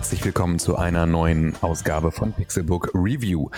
[0.00, 3.50] herzlich willkommen zu einer neuen Ausgabe von Pixelbook Review.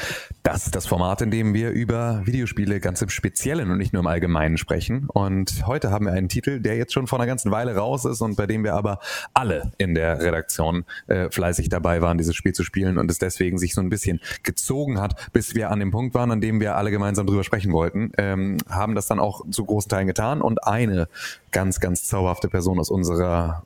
[0.43, 4.01] Das ist das Format, in dem wir über Videospiele ganz im Speziellen und nicht nur
[4.01, 5.07] im Allgemeinen sprechen.
[5.07, 8.21] Und heute haben wir einen Titel, der jetzt schon vor einer ganzen Weile raus ist
[8.23, 8.99] und bei dem wir aber
[9.35, 13.57] alle in der Redaktion äh, fleißig dabei waren, dieses Spiel zu spielen und es deswegen
[13.57, 16.75] sich so ein bisschen gezogen hat, bis wir an dem Punkt waren, an dem wir
[16.75, 20.65] alle gemeinsam drüber sprechen wollten, ähm, haben das dann auch zu großen Teilen getan und
[20.65, 21.07] eine
[21.53, 23.65] ganz, ganz zauberhafte Person aus unserer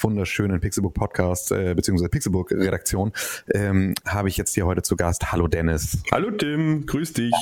[0.00, 2.08] wunderschönen Pixelbook Podcast äh, bzw.
[2.08, 3.12] Pixelbook Redaktion
[3.52, 5.32] ähm, habe ich jetzt hier heute zu Gast.
[5.32, 6.02] Hallo Dennis.
[6.12, 7.34] Hallo Tim, grüß dich.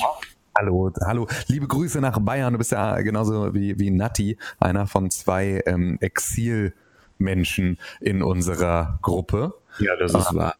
[0.57, 1.27] Hallo, hallo.
[1.47, 2.53] Liebe Grüße nach Bayern.
[2.53, 9.53] Du bist ja genauso wie, wie Nati, einer von zwei ähm, Exilmenschen in unserer Gruppe.
[9.79, 10.55] Ja, das ist wahr.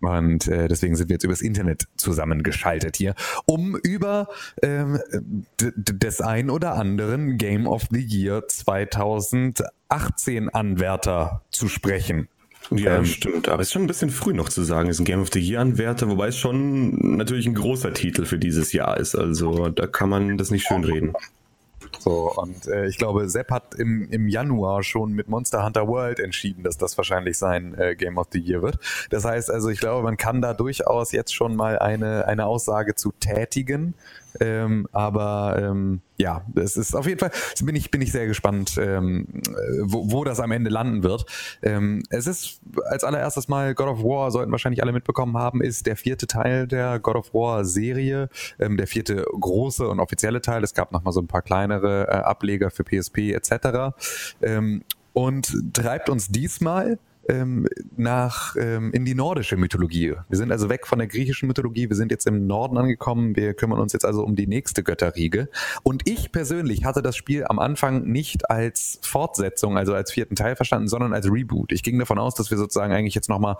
[0.00, 3.14] Und äh, deswegen sind wir jetzt übers Internet zusammengeschaltet hier,
[3.46, 4.28] um über
[4.62, 5.00] ähm,
[5.58, 12.28] des ein oder anderen Game of the Year 2018 Anwärter zu sprechen.
[12.70, 13.48] Ja, ähm, stimmt.
[13.48, 15.30] Aber es ist schon ein bisschen früh noch zu sagen, es ist ein Game of
[15.32, 19.16] the Year Anwärter, wobei es schon natürlich ein großer Titel für dieses Jahr ist.
[19.16, 21.12] Also da kann man das nicht schön reden.
[21.98, 26.20] So, und äh, ich glaube, Sepp hat im, im Januar schon mit Monster Hunter World
[26.20, 28.78] entschieden, dass das wahrscheinlich sein äh, Game of the Year wird.
[29.10, 32.94] Das heißt also, ich glaube, man kann da durchaus jetzt schon mal eine, eine Aussage
[32.94, 33.94] zu tätigen.
[34.38, 37.30] Ähm, aber ähm, ja, es ist auf jeden Fall,
[37.62, 39.26] bin ich, bin ich sehr gespannt, ähm,
[39.80, 41.24] wo, wo das am Ende landen wird.
[41.62, 45.86] Ähm, es ist als allererstes mal God of War, sollten wahrscheinlich alle mitbekommen haben, ist
[45.86, 50.62] der vierte Teil der God of War Serie, ähm, der vierte große und offizielle Teil.
[50.62, 53.96] Es gab nochmal so ein paar kleinere äh, Ableger für PSP etc.
[54.42, 54.82] Ähm,
[55.14, 56.98] und treibt uns diesmal
[57.30, 60.14] ähm, nach ähm, in die nordische Mythologie.
[60.28, 63.54] Wir sind also weg von der griechischen Mythologie, wir sind jetzt im Norden angekommen, wir
[63.54, 65.48] kümmern uns jetzt also um die nächste Götterriege.
[65.82, 70.56] Und ich persönlich hatte das Spiel am Anfang nicht als Fortsetzung, also als vierten Teil
[70.56, 71.72] verstanden, sondern als Reboot.
[71.72, 73.56] Ich ging davon aus, dass wir sozusagen eigentlich jetzt nochmal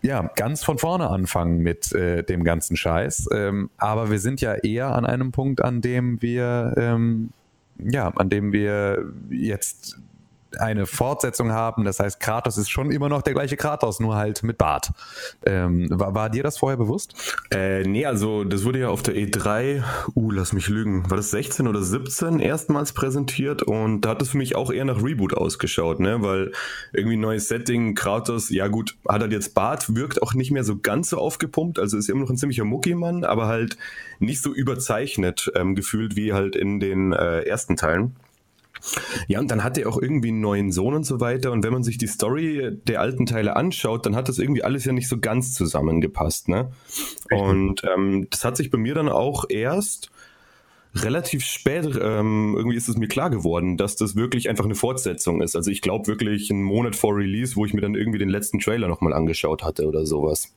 [0.00, 3.30] ja, ganz von vorne anfangen mit äh, dem ganzen Scheiß.
[3.32, 7.30] Ähm, aber wir sind ja eher an einem Punkt, an dem wir ähm,
[7.78, 9.98] ja, an dem wir jetzt
[10.58, 11.84] eine Fortsetzung haben.
[11.84, 14.90] Das heißt, Kratos ist schon immer noch der gleiche Kratos, nur halt mit Bart.
[15.44, 17.36] Ähm, war, war, dir das vorher bewusst?
[17.50, 19.82] Äh, nee, also das wurde ja auf der E3,
[20.14, 24.30] uh, lass mich lügen, war das 16 oder 17 erstmals präsentiert und da hat es
[24.30, 26.22] für mich auch eher nach Reboot ausgeschaut, ne?
[26.22, 26.52] Weil
[26.92, 30.78] irgendwie neues Setting, Kratos, ja gut, hat halt jetzt Bart, wirkt auch nicht mehr so
[30.78, 33.76] ganz so aufgepumpt, also ist immer noch ein ziemlicher Muckimann, aber halt
[34.18, 38.16] nicht so überzeichnet ähm, gefühlt wie halt in den äh, ersten Teilen.
[39.26, 41.52] Ja, und dann hat er auch irgendwie einen neuen Sohn und so weiter.
[41.52, 44.84] Und wenn man sich die Story der alten Teile anschaut, dann hat das irgendwie alles
[44.84, 46.48] ja nicht so ganz zusammengepasst.
[46.48, 46.70] Ne?
[47.30, 50.10] Und ähm, das hat sich bei mir dann auch erst
[50.94, 55.42] relativ spät, ähm, irgendwie ist es mir klar geworden, dass das wirklich einfach eine Fortsetzung
[55.42, 55.54] ist.
[55.54, 58.58] Also ich glaube wirklich einen Monat vor Release, wo ich mir dann irgendwie den letzten
[58.58, 60.54] Trailer nochmal angeschaut hatte oder sowas.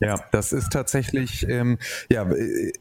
[0.00, 1.78] Ja, das ist tatsächlich, ähm,
[2.10, 2.26] ja,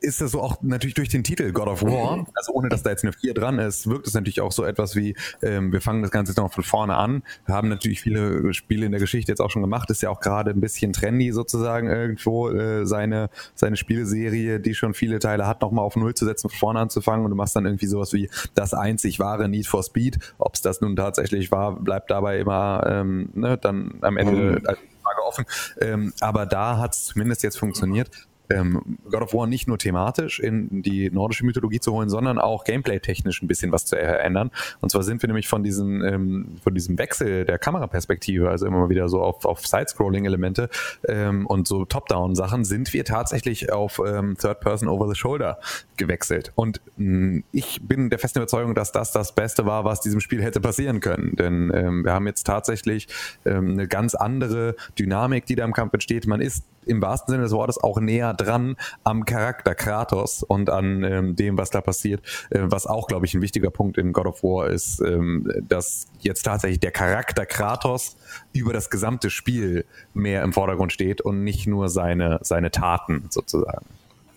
[0.01, 2.27] ist das so auch natürlich durch den Titel God of War, mhm.
[2.33, 4.95] also ohne dass da jetzt eine 4 dran ist, wirkt es natürlich auch so etwas
[4.95, 8.53] wie, ähm, wir fangen das Ganze jetzt noch von vorne an, wir haben natürlich viele
[8.53, 11.31] Spiele in der Geschichte jetzt auch schon gemacht, ist ja auch gerade ein bisschen trendy
[11.31, 16.25] sozusagen irgendwo, äh, seine, seine Spieleserie, die schon viele Teile hat, nochmal auf Null zu
[16.25, 17.25] setzen, von vorne anzufangen.
[17.25, 20.61] Und du machst dann irgendwie sowas wie das einzig wahre Need for Speed, ob es
[20.61, 24.77] das nun tatsächlich war, bleibt dabei immer ähm, ne, dann am Ende mhm.
[25.05, 25.45] Frage offen.
[25.79, 28.09] Ähm, aber da hat es zumindest jetzt funktioniert
[28.49, 32.63] ähm, God of War nicht nur thematisch in die nordische Mythologie zu holen, sondern auch
[32.63, 34.51] gameplay-technisch ein bisschen was zu ändern.
[34.81, 38.89] Und zwar sind wir nämlich von diesem, ähm, von diesem Wechsel der Kameraperspektive, also immer
[38.89, 40.69] wieder so auf, auf Side-Scrolling-Elemente
[41.07, 45.59] ähm, und so Top-Down-Sachen, sind wir tatsächlich auf ähm, Third-Person Over-the-Shoulder
[45.97, 46.51] gewechselt.
[46.55, 50.19] Und mh, mm, ich bin der festen Überzeugung, dass das das Beste war, was diesem
[50.19, 51.35] Spiel hätte passieren können.
[51.35, 53.07] Denn ähm, wir haben jetzt tatsächlich
[53.45, 56.27] ähm, eine ganz andere Dynamik, die da im Kampf entsteht.
[56.27, 61.03] Man ist im wahrsten Sinne des Wortes auch näher dran am Charakter Kratos und an
[61.03, 62.21] ähm, dem, was da passiert.
[62.49, 66.07] Äh, was auch, glaube ich, ein wichtiger Punkt in God of War ist, ähm, dass
[66.19, 68.15] jetzt tatsächlich der Charakter Kratos
[68.53, 73.85] über das gesamte Spiel mehr im Vordergrund steht und nicht nur seine, seine Taten sozusagen.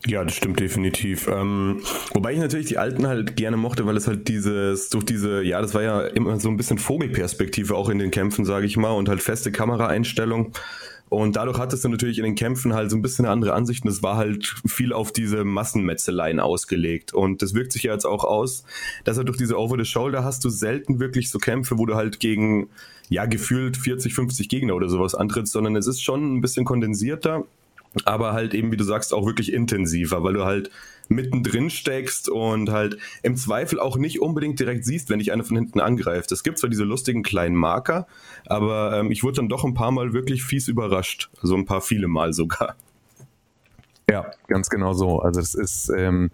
[0.06, 1.26] Ja, das stimmt definitiv.
[1.28, 1.80] Ähm,
[2.14, 5.60] wobei ich natürlich die alten halt gerne mochte, weil es halt dieses, durch diese, ja,
[5.60, 8.92] das war ja immer so ein bisschen Vogelperspektive auch in den Kämpfen, sage ich mal,
[8.92, 10.52] und halt feste Kameraeinstellung.
[11.08, 13.84] Und dadurch hattest du natürlich in den Kämpfen halt so ein bisschen eine andere Ansicht
[13.84, 17.14] und es war halt viel auf diese Massenmetzeleien ausgelegt.
[17.14, 18.64] Und das wirkt sich ja jetzt auch aus,
[19.04, 22.68] dass er durch diese Over-the-Shoulder hast du selten wirklich so Kämpfe, wo du halt gegen,
[23.08, 27.44] ja, gefühlt 40, 50 Gegner oder sowas antrittst, sondern es ist schon ein bisschen kondensierter
[28.04, 30.70] aber halt eben, wie du sagst, auch wirklich intensiver, weil du halt
[31.08, 35.56] mittendrin steckst und halt im Zweifel auch nicht unbedingt direkt siehst, wenn dich einer von
[35.56, 36.32] hinten angreift.
[36.32, 38.06] Es gibt zwar diese lustigen kleinen Marker,
[38.46, 41.30] aber ähm, ich wurde dann doch ein paar Mal wirklich fies überrascht.
[41.42, 42.76] Also ein paar viele Mal sogar.
[44.10, 45.20] Ja, ganz genau so.
[45.20, 46.30] Also es ist ähm,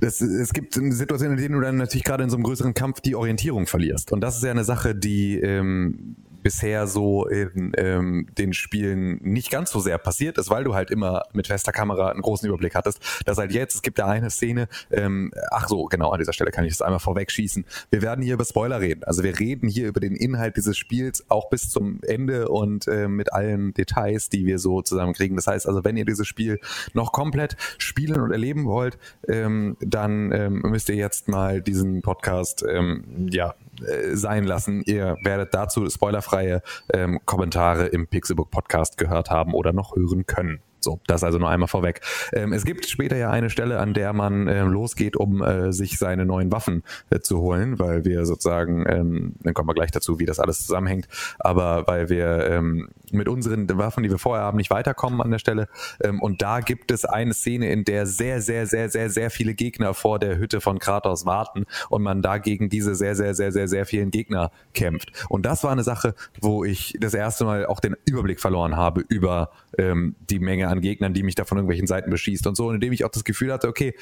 [0.00, 3.00] das, es gibt Situationen, in denen du dann natürlich gerade in so einem größeren Kampf
[3.00, 4.12] die Orientierung verlierst.
[4.12, 9.50] Und das ist ja eine Sache, die ähm, bisher so in ähm, den Spielen nicht
[9.50, 12.74] ganz so sehr passiert ist, weil du halt immer mit fester Kamera einen großen Überblick
[12.74, 13.00] hattest.
[13.24, 16.50] Das halt jetzt, es gibt da eine Szene, ähm, ach so, genau, an dieser Stelle
[16.50, 17.64] kann ich das einmal vorwegschießen.
[17.90, 19.04] Wir werden hier über Spoiler reden.
[19.04, 23.08] Also wir reden hier über den Inhalt dieses Spiels auch bis zum Ende und äh,
[23.08, 25.36] mit allen Details, die wir so zusammenkriegen.
[25.36, 26.60] Das heißt also, wenn ihr dieses Spiel
[26.92, 28.98] noch komplett spielen und erleben wollt,
[29.28, 34.82] ähm, dann ähm, müsst ihr jetzt mal diesen Podcast ähm, ja äh, sein lassen.
[34.86, 36.62] Ihr werdet dazu spoilerfreie
[36.92, 40.60] ähm, Kommentare im Pixelbook Podcast gehört haben oder noch hören können.
[40.80, 42.00] So, das also nur einmal vorweg.
[42.32, 45.98] Ähm, es gibt später ja eine Stelle, an der man äh, losgeht, um äh, sich
[45.98, 50.18] seine neuen Waffen äh, zu holen, weil wir sozusagen, ähm, dann kommen wir gleich dazu,
[50.18, 51.06] wie das alles zusammenhängt,
[51.38, 55.38] aber weil wir ähm, mit unseren Waffen, die wir vorher haben, nicht weiterkommen an der
[55.38, 55.68] Stelle.
[56.02, 59.54] Ähm, und da gibt es eine Szene, in der sehr, sehr, sehr, sehr, sehr viele
[59.54, 63.68] Gegner vor der Hütte von Kratos warten und man dagegen diese sehr, sehr, sehr, sehr,
[63.68, 65.12] sehr vielen Gegner kämpft.
[65.28, 69.04] Und das war eine Sache, wo ich das erste Mal auch den Überblick verloren habe
[69.08, 72.70] über ähm, die Menge an Gegnern, die mich da von irgendwelchen Seiten beschießt und so,
[72.70, 73.94] indem ich auch das Gefühl hatte, okay,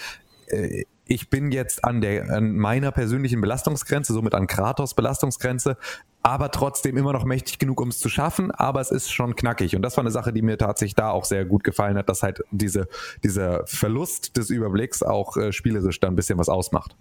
[0.52, 5.78] äh, ich bin jetzt an der an meiner persönlichen Belastungsgrenze, somit an Kratos Belastungsgrenze,
[6.22, 9.74] aber trotzdem immer noch mächtig genug, um es zu schaffen, aber es ist schon knackig.
[9.74, 12.22] Und das war eine Sache, die mir tatsächlich da auch sehr gut gefallen hat, dass
[12.22, 12.88] halt diese,
[13.24, 16.94] dieser Verlust des Überblicks auch äh, spielerisch da ein bisschen was ausmacht.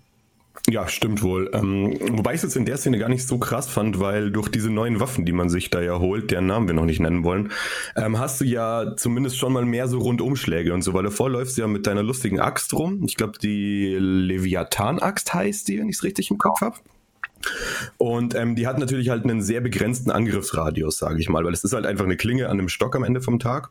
[0.69, 1.50] Ja, stimmt wohl.
[1.54, 4.50] Ähm, wobei ich es jetzt in der Szene gar nicht so krass fand, weil durch
[4.50, 7.24] diese neuen Waffen, die man sich da ja holt, deren Namen wir noch nicht nennen
[7.24, 7.51] wollen,
[7.95, 11.57] ähm, hast du ja zumindest schon mal mehr so Rundumschläge und so, weil davor läufst
[11.57, 13.04] du ja mit deiner lustigen Axt rum.
[13.06, 16.77] Ich glaube, die Leviathan-Axt heißt die, wenn ich es richtig im Kopf habe.
[17.98, 21.63] Und ähm, die hat natürlich halt einen sehr begrenzten Angriffsradius, sage ich mal, weil es
[21.63, 23.69] ist halt einfach eine Klinge an einem Stock am Ende vom Tag.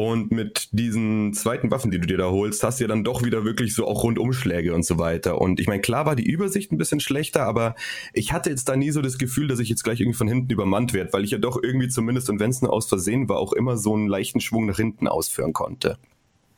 [0.00, 3.22] Und mit diesen zweiten Waffen, die du dir da holst, hast du ja dann doch
[3.22, 5.38] wieder wirklich so auch Rundumschläge und so weiter.
[5.38, 7.74] Und ich meine, klar war die Übersicht ein bisschen schlechter, aber
[8.14, 10.50] ich hatte jetzt da nie so das Gefühl, dass ich jetzt gleich irgendwie von hinten
[10.50, 13.36] übermannt werde, weil ich ja doch irgendwie zumindest, und wenn es nur aus Versehen war,
[13.36, 15.98] auch immer so einen leichten Schwung nach hinten ausführen konnte.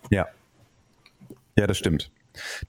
[0.08, 0.28] Ja.
[1.58, 2.12] Ja, das stimmt.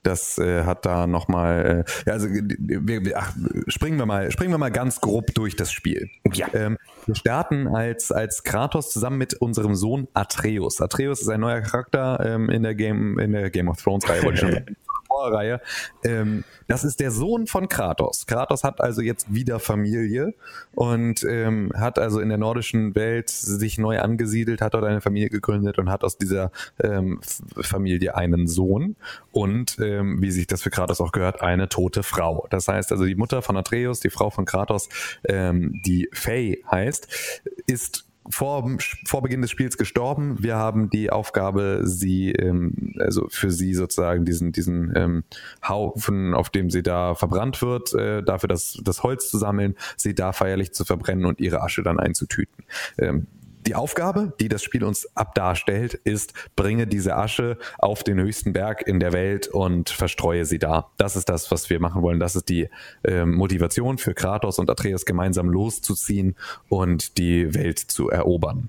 [0.02, 3.34] Das äh, hat da nochmal, äh, ja, also wir, ach,
[3.68, 6.10] springen wir mal, springen wir mal ganz grob durch das Spiel.
[6.32, 6.48] Ja.
[6.52, 10.80] Ähm, wir starten als, als Kratos zusammen mit unserem Sohn Atreus.
[10.80, 14.22] Atreus ist ein neuer Charakter ähm, in der Game, in der Game of Thrones Reihe,
[14.22, 14.76] wollte ich schon
[15.14, 15.60] Horrorreihe.
[16.04, 18.26] Ähm, das ist der Sohn von Kratos.
[18.26, 20.34] Kratos hat also jetzt wieder Familie
[20.74, 25.30] und ähm, hat also in der nordischen Welt sich neu angesiedelt, hat dort eine Familie
[25.30, 26.50] gegründet und hat aus dieser
[26.82, 27.20] ähm,
[27.60, 28.96] Familie einen Sohn
[29.32, 32.46] und, ähm, wie sich das für Kratos auch gehört, eine tote Frau.
[32.50, 34.88] Das heißt also, die Mutter von Atreus, die Frau von Kratos,
[35.28, 40.42] ähm, die Faye heißt, ist vor, vor Beginn des Spiels gestorben.
[40.42, 45.24] Wir haben die Aufgabe, sie, ähm, also für sie sozusagen diesen, diesen ähm,
[45.66, 50.14] Haufen, auf dem sie da verbrannt wird, äh, dafür das, das Holz zu sammeln, sie
[50.14, 52.64] da feierlich zu verbrennen und ihre Asche dann einzutüten.
[52.98, 53.26] Ähm,
[53.66, 58.86] die Aufgabe, die das Spiel uns abdarstellt, ist, bringe diese Asche auf den höchsten Berg
[58.86, 60.90] in der Welt und verstreue sie da.
[60.96, 62.20] Das ist das, was wir machen wollen.
[62.20, 62.68] Das ist die
[63.02, 66.36] äh, Motivation für Kratos und Atreus gemeinsam loszuziehen
[66.68, 68.68] und die Welt zu erobern.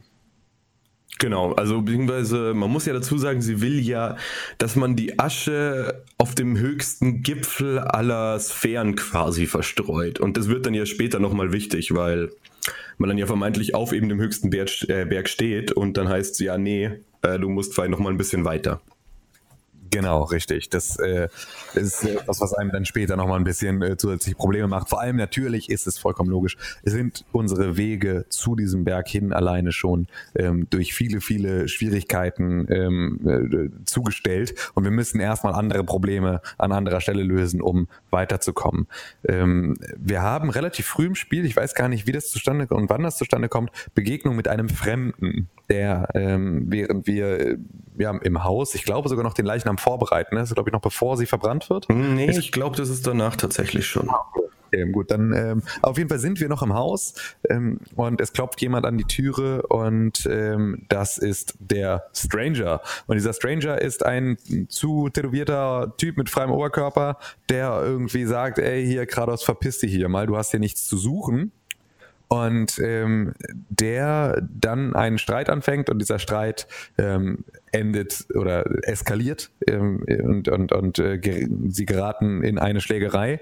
[1.18, 4.18] Genau, also beziehungsweise man muss ja dazu sagen, sie will ja,
[4.58, 10.20] dass man die Asche auf dem höchsten Gipfel aller Sphären quasi verstreut.
[10.20, 12.32] Und das wird dann ja später nochmal wichtig, weil
[12.98, 16.34] man dann ja vermeintlich auf eben dem höchsten Berg, äh, Berg steht und dann heißt
[16.34, 16.92] es ja, nee,
[17.22, 18.82] äh, du musst vielleicht nochmal ein bisschen weiter.
[19.90, 20.70] Genau, richtig.
[20.70, 21.28] Das äh,
[21.74, 24.90] ist etwas, was einem dann später nochmal ein bisschen äh, zusätzliche Probleme macht.
[24.90, 26.58] Vor allem natürlich ist es vollkommen logisch.
[26.84, 32.68] Es sind unsere Wege zu diesem Berg hin alleine schon ähm, durch viele, viele Schwierigkeiten
[32.70, 34.56] ähm, äh, zugestellt.
[34.74, 38.88] Und wir müssen erstmal andere Probleme an anderer Stelle lösen, um weiterzukommen.
[39.28, 42.90] Ähm, wir haben relativ früh im Spiel, ich weiß gar nicht, wie das zustande und
[42.90, 47.58] wann das zustande kommt, Begegnung mit einem Fremden, der ähm, während wir äh,
[47.98, 50.36] ja, im Haus, ich glaube sogar noch den Leichnam vorbereiten.
[50.36, 50.42] Ne?
[50.42, 51.88] Das ist, glaube ich, noch bevor sie verbrannt wird.
[51.90, 54.10] Nee, ich glaube, das ist danach tatsächlich schon.
[54.76, 57.14] Okay, gut, dann ähm, auf jeden Fall sind wir noch im Haus
[57.50, 62.82] ähm, und es klopft jemand an die Türe und ähm, das ist der Stranger.
[63.08, 67.18] Und dieser Stranger ist ein zu tätowierter Typ mit freiem Oberkörper,
[67.50, 70.98] der irgendwie sagt, ey, hier, Kratos, verpiss dich hier mal, du hast hier nichts zu
[70.98, 71.52] suchen.
[72.44, 73.34] Und ähm,
[73.70, 80.72] der dann einen Streit anfängt und dieser Streit ähm, endet oder eskaliert ähm, und, und,
[80.72, 81.20] und äh,
[81.68, 83.42] sie geraten in eine Schlägerei,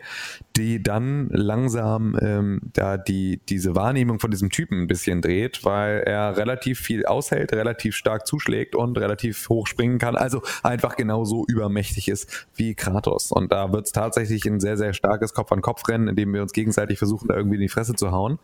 [0.55, 5.99] die dann langsam ähm, da die, diese Wahrnehmung von diesem Typen ein bisschen dreht, weil
[5.99, 11.45] er relativ viel aushält, relativ stark zuschlägt und relativ hoch springen kann, also einfach genauso
[11.47, 13.31] übermächtig ist wie Kratos.
[13.31, 16.97] Und da wird es tatsächlich ein sehr, sehr starkes Kopf-an-Kopf-Rennen, in dem wir uns gegenseitig
[16.97, 18.39] versuchen, da irgendwie in die Fresse zu hauen.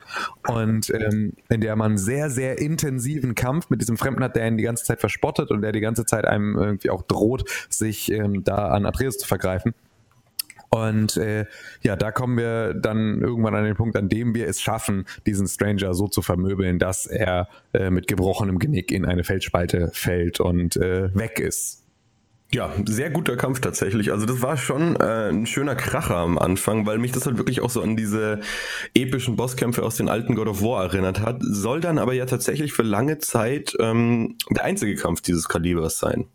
[0.48, 4.58] Und ähm, in der man sehr, sehr intensiven Kampf mit diesem Fremden hat, der ihn
[4.58, 8.44] die ganze Zeit verspottet und der die ganze Zeit einem irgendwie auch droht, sich ähm,
[8.44, 9.74] da an Atreus zu vergreifen.
[10.70, 11.46] Und äh,
[11.82, 15.48] ja, da kommen wir dann irgendwann an den Punkt, an dem wir es schaffen, diesen
[15.48, 20.78] Stranger so zu vermöbeln, dass er äh, mit gebrochenem Genick in eine Felsspalte fällt und
[20.78, 21.79] äh, weg ist.
[22.52, 24.12] Ja, sehr guter Kampf tatsächlich.
[24.12, 27.62] Also das war schon äh, ein schöner Kracher am Anfang, weil mich das halt wirklich
[27.62, 28.40] auch so an diese
[28.96, 31.38] epischen Bosskämpfe aus den alten God of War erinnert hat.
[31.42, 36.26] Soll dann aber ja tatsächlich für lange Zeit ähm, der einzige Kampf dieses Kalibers sein.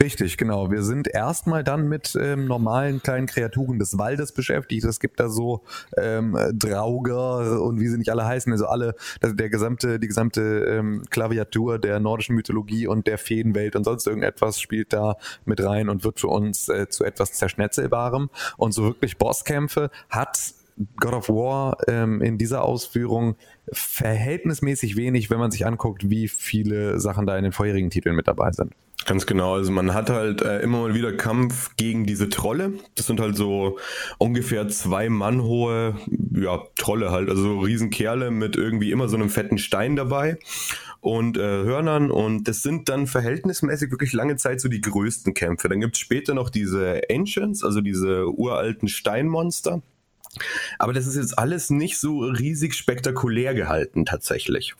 [0.00, 0.70] Richtig, genau.
[0.70, 4.84] Wir sind erstmal dann mit ähm, normalen kleinen Kreaturen des Waldes beschäftigt.
[4.84, 5.62] Es gibt da so
[5.96, 10.40] ähm, Drauger und wie sie nicht alle heißen, also alle, also der gesamte, die gesamte
[10.40, 15.88] ähm, Klaviatur der nordischen Mythologie und der Feenwelt und sonst irgendetwas spielt da mit rein
[15.88, 18.30] und wird für uns äh, zu etwas Zerschnetzelbarem.
[18.56, 20.54] Und so wirklich Bosskämpfe hat
[21.00, 23.34] God of War ähm, in dieser Ausführung
[23.72, 28.28] verhältnismäßig wenig, wenn man sich anguckt, wie viele Sachen da in den vorherigen Titeln mit
[28.28, 28.74] dabei sind.
[29.08, 32.74] Ganz genau, also man hat halt äh, immer mal wieder Kampf gegen diese Trolle.
[32.94, 33.78] Das sind halt so
[34.18, 35.96] ungefähr zwei Mann hohe,
[36.34, 40.38] ja, Trolle halt, also so Riesenkerle mit irgendwie immer so einem fetten Stein dabei
[41.00, 45.70] und äh, Hörnern und das sind dann verhältnismäßig wirklich lange Zeit so die größten Kämpfe.
[45.70, 49.80] Dann gibt's später noch diese Ancients, also diese uralten Steinmonster.
[50.78, 54.74] Aber das ist jetzt alles nicht so riesig spektakulär gehalten tatsächlich.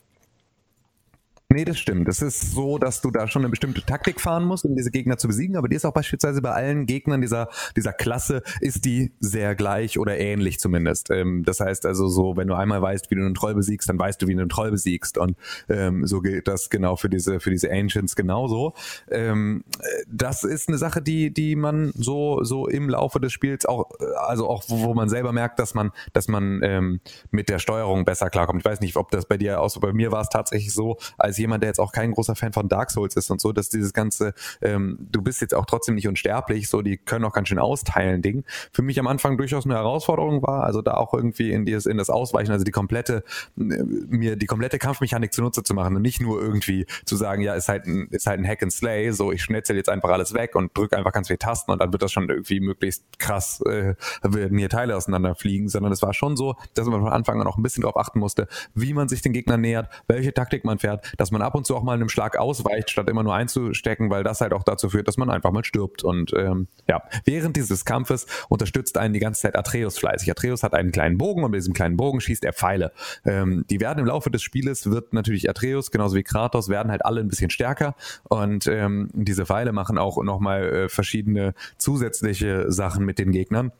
[1.51, 2.07] Nee, das stimmt.
[2.07, 5.17] Es ist so, dass du da schon eine bestimmte Taktik fahren musst, um diese Gegner
[5.17, 9.13] zu besiegen, aber die ist auch beispielsweise bei allen Gegnern dieser, dieser Klasse, ist die
[9.19, 11.09] sehr gleich oder ähnlich zumindest.
[11.09, 13.97] Ähm, das heißt also so, wenn du einmal weißt, wie du einen Troll besiegst, dann
[13.97, 15.37] weißt du, wie du einen Troll besiegst und
[15.69, 18.75] ähm, so gilt das genau für diese, für diese Ancients genauso.
[19.09, 19.63] Ähm,
[20.07, 23.89] das ist eine Sache, die, die man so, so im Laufe des Spiels auch,
[24.19, 26.99] also auch, wo, man selber merkt, dass man, dass man ähm,
[27.31, 28.59] mit der Steuerung besser klarkommt.
[28.61, 30.97] Ich weiß nicht, ob das bei dir auch so, bei mir war es tatsächlich so,
[31.17, 33.69] als jemand, der jetzt auch kein großer Fan von Dark Souls ist und so, dass
[33.69, 37.49] dieses ganze, ähm, du bist jetzt auch trotzdem nicht unsterblich, so, die können auch ganz
[37.49, 41.51] schön austeilen, Ding, für mich am Anfang durchaus eine Herausforderung war, also da auch irgendwie
[41.51, 43.23] in, dieses, in das Ausweichen, also die komplette,
[43.57, 47.53] äh, mir die komplette Kampfmechanik zunutze zu machen und nicht nur irgendwie zu sagen, ja,
[47.53, 50.33] ist halt ein, ist halt ein Hack and Slay, so, ich schnetzel jetzt einfach alles
[50.33, 53.61] weg und drücke einfach ganz viele Tasten und dann wird das schon irgendwie möglichst krass,
[53.61, 57.47] äh, werden hier Teile auseinanderfliegen, sondern es war schon so, dass man von Anfang an
[57.47, 60.79] auch ein bisschen darauf achten musste, wie man sich den Gegner nähert, welche Taktik man
[60.79, 64.09] fährt, dass man ab und zu auch mal einem Schlag ausweicht, statt immer nur einzustecken,
[64.09, 66.03] weil das halt auch dazu führt, dass man einfach mal stirbt.
[66.03, 70.29] Und ähm, ja, während dieses Kampfes unterstützt einen die ganze Zeit Atreus fleißig.
[70.31, 72.91] Atreus hat einen kleinen Bogen und mit diesem kleinen Bogen schießt er Pfeile.
[73.25, 77.05] Ähm, die werden im Laufe des Spieles, wird natürlich Atreus, genauso wie Kratos, werden halt
[77.05, 83.05] alle ein bisschen stärker und ähm, diese Pfeile machen auch nochmal äh, verschiedene zusätzliche Sachen
[83.05, 83.71] mit den Gegnern.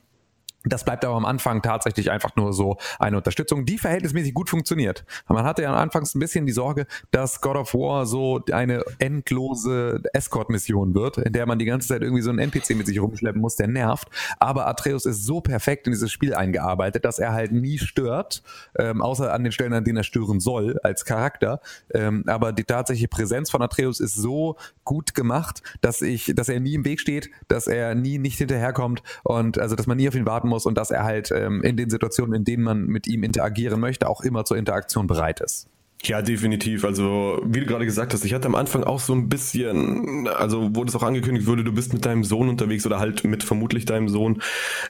[0.64, 5.06] Das bleibt aber am Anfang tatsächlich einfach nur so eine Unterstützung, die verhältnismäßig gut funktioniert.
[5.26, 10.02] Man hatte ja anfangs ein bisschen die Sorge, dass God of War so eine endlose
[10.12, 13.40] Escort-Mission wird, in der man die ganze Zeit irgendwie so einen NPC mit sich rumschleppen
[13.40, 14.08] muss, der nervt.
[14.38, 18.42] Aber Atreus ist so perfekt in dieses Spiel eingearbeitet, dass er halt nie stört,
[18.78, 21.60] ähm, außer an den Stellen, an denen er stören soll, als Charakter.
[21.94, 26.60] Ähm, aber die tatsächliche Präsenz von Atreus ist so gut gemacht, dass ich, dass er
[26.60, 30.14] nie im Weg steht, dass er nie nicht hinterherkommt und also, dass man nie auf
[30.14, 33.06] ihn warten muss und dass er halt ähm, in den Situationen, in denen man mit
[33.06, 35.68] ihm interagieren möchte, auch immer zur Interaktion bereit ist.
[36.02, 36.84] Ja, definitiv.
[36.86, 40.70] Also, wie du gerade gesagt hast, ich hatte am Anfang auch so ein bisschen, also
[40.72, 43.84] wo das auch angekündigt wurde, du bist mit deinem Sohn unterwegs oder halt mit vermutlich
[43.84, 44.40] deinem Sohn,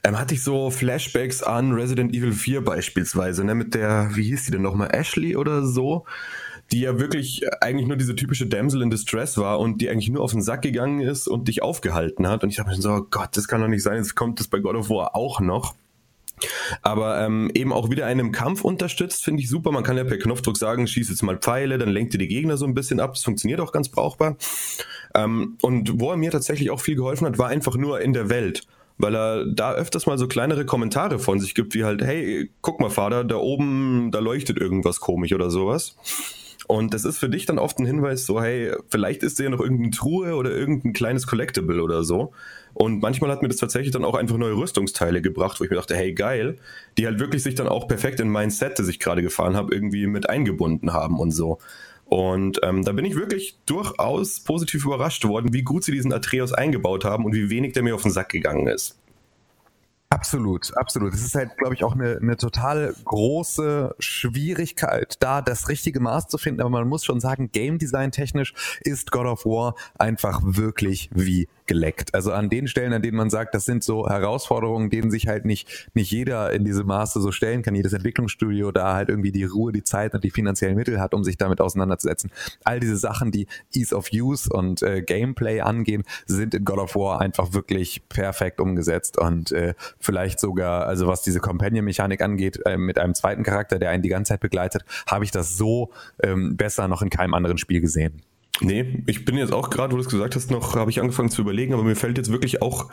[0.05, 4.45] ähm, hatte ich so Flashbacks an Resident Evil 4 beispielsweise, ne, mit der, wie hieß
[4.45, 6.05] die denn nochmal, Ashley oder so,
[6.73, 10.23] die ja wirklich eigentlich nur diese typische Damsel in Distress war und die eigentlich nur
[10.23, 12.45] auf den Sack gegangen ist und dich aufgehalten hat.
[12.45, 14.49] Und ich dachte mir so, oh Gott, das kann doch nicht sein, jetzt kommt das
[14.49, 15.75] bei God of War auch noch.
[16.83, 19.73] Aber ähm, eben auch wieder einem Kampf unterstützt, finde ich super.
[19.73, 22.57] Man kann ja per Knopfdruck sagen, schieß jetzt mal Pfeile, dann lenkt ihr die Gegner
[22.57, 23.15] so ein bisschen ab.
[23.15, 24.37] Das funktioniert auch ganz brauchbar.
[25.15, 28.31] Ähm, und wo er mir tatsächlich auch viel geholfen hat, war einfach nur in der
[28.31, 28.63] Welt.
[28.97, 32.81] Weil er da öfters mal so kleinere Kommentare von sich gibt, wie halt, hey, guck
[32.81, 35.97] mal, Vater, da oben, da leuchtet irgendwas komisch oder sowas.
[36.71, 39.59] Und das ist für dich dann oft ein Hinweis, so, hey, vielleicht ist ja noch
[39.59, 42.31] irgendeine Truhe oder irgendein kleines Collectible oder so.
[42.75, 45.75] Und manchmal hat mir das tatsächlich dann auch einfach neue Rüstungsteile gebracht, wo ich mir
[45.75, 46.59] dachte, hey, geil,
[46.97, 49.75] die halt wirklich sich dann auch perfekt in mein Set, das ich gerade gefahren habe,
[49.75, 51.59] irgendwie mit eingebunden haben und so.
[52.05, 56.53] Und ähm, da bin ich wirklich durchaus positiv überrascht worden, wie gut sie diesen Atreus
[56.53, 58.97] eingebaut haben und wie wenig der mir auf den Sack gegangen ist.
[60.13, 61.15] Absolut, absolut.
[61.15, 66.27] Es ist halt, glaube ich, auch eine, eine total große Schwierigkeit, da das richtige Maß
[66.27, 66.63] zu finden.
[66.63, 71.49] Aber man muss schon sagen, Game Design technisch ist God of War einfach wirklich wie
[71.71, 72.15] geleckt.
[72.17, 75.45] Also an den Stellen, an denen man sagt, das sind so Herausforderungen, denen sich halt
[75.45, 79.45] nicht, nicht jeder in diese Maße so stellen kann, jedes Entwicklungsstudio da halt irgendwie die
[79.45, 82.33] Ruhe, die Zeit und die finanziellen Mittel hat, um sich damit auseinanderzusetzen.
[82.65, 86.97] All diese Sachen, die Ease of Use und äh, Gameplay angehen, sind in God of
[86.97, 92.79] War einfach wirklich perfekt umgesetzt und äh, vielleicht sogar, also was diese Companion-Mechanik angeht, äh,
[92.79, 96.57] mit einem zweiten Charakter, der einen die ganze Zeit begleitet, habe ich das so ähm,
[96.57, 98.23] besser noch in keinem anderen Spiel gesehen.
[98.61, 101.31] Nee, ich bin jetzt auch gerade, wo du es gesagt hast, noch habe ich angefangen
[101.31, 102.91] zu überlegen, aber mir fällt jetzt wirklich auch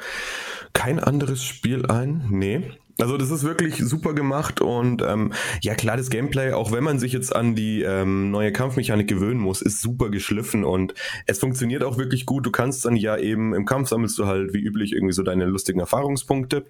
[0.74, 2.26] kein anderes Spiel ein.
[2.30, 2.72] Nee.
[3.00, 6.98] Also das ist wirklich super gemacht und ähm, ja klar, das Gameplay, auch wenn man
[6.98, 10.96] sich jetzt an die ähm, neue Kampfmechanik gewöhnen muss, ist super geschliffen und
[11.28, 12.46] es funktioniert auch wirklich gut.
[12.48, 15.46] Du kannst dann ja eben im Kampf sammelst du halt wie üblich irgendwie so deine
[15.46, 16.66] lustigen Erfahrungspunkte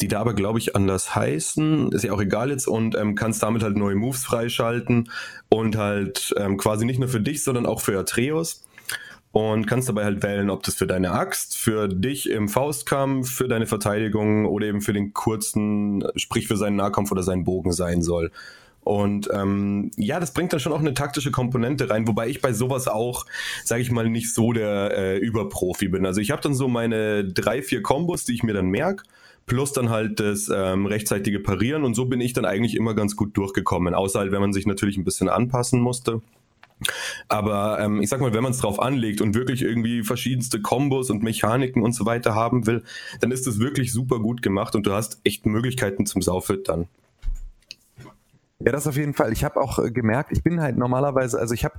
[0.00, 1.92] die da aber, glaube ich, anders heißen.
[1.92, 5.10] Ist ja auch egal jetzt und ähm, kannst damit halt neue Moves freischalten
[5.48, 8.64] und halt ähm, quasi nicht nur für dich, sondern auch für Atreus.
[9.32, 13.48] Und kannst dabei halt wählen, ob das für deine Axt, für dich im Faustkampf, für
[13.48, 18.02] deine Verteidigung oder eben für den kurzen, sprich für seinen Nahkampf oder seinen Bogen sein
[18.02, 18.30] soll.
[18.84, 22.52] Und ähm, ja, das bringt dann schon auch eine taktische Komponente rein, wobei ich bei
[22.52, 23.26] sowas auch,
[23.64, 26.04] sage ich mal, nicht so der äh, Überprofi bin.
[26.04, 29.04] Also ich habe dann so meine drei, vier Kombos, die ich mir dann merke
[29.46, 33.16] plus dann halt das ähm, rechtzeitige Parieren und so bin ich dann eigentlich immer ganz
[33.16, 36.22] gut durchgekommen, außer halt, wenn man sich natürlich ein bisschen anpassen musste.
[37.28, 41.10] Aber ähm, ich sag mal, wenn man es drauf anlegt und wirklich irgendwie verschiedenste Kombos
[41.10, 42.82] und Mechaniken und so weiter haben will,
[43.20, 46.88] dann ist es wirklich super gut gemacht und du hast echt Möglichkeiten zum Saufüttern.
[48.64, 49.32] Ja, das auf jeden Fall.
[49.32, 51.74] Ich habe auch äh, gemerkt, ich bin halt normalerweise, also ich habe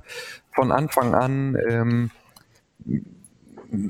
[0.52, 2.10] von Anfang an ähm,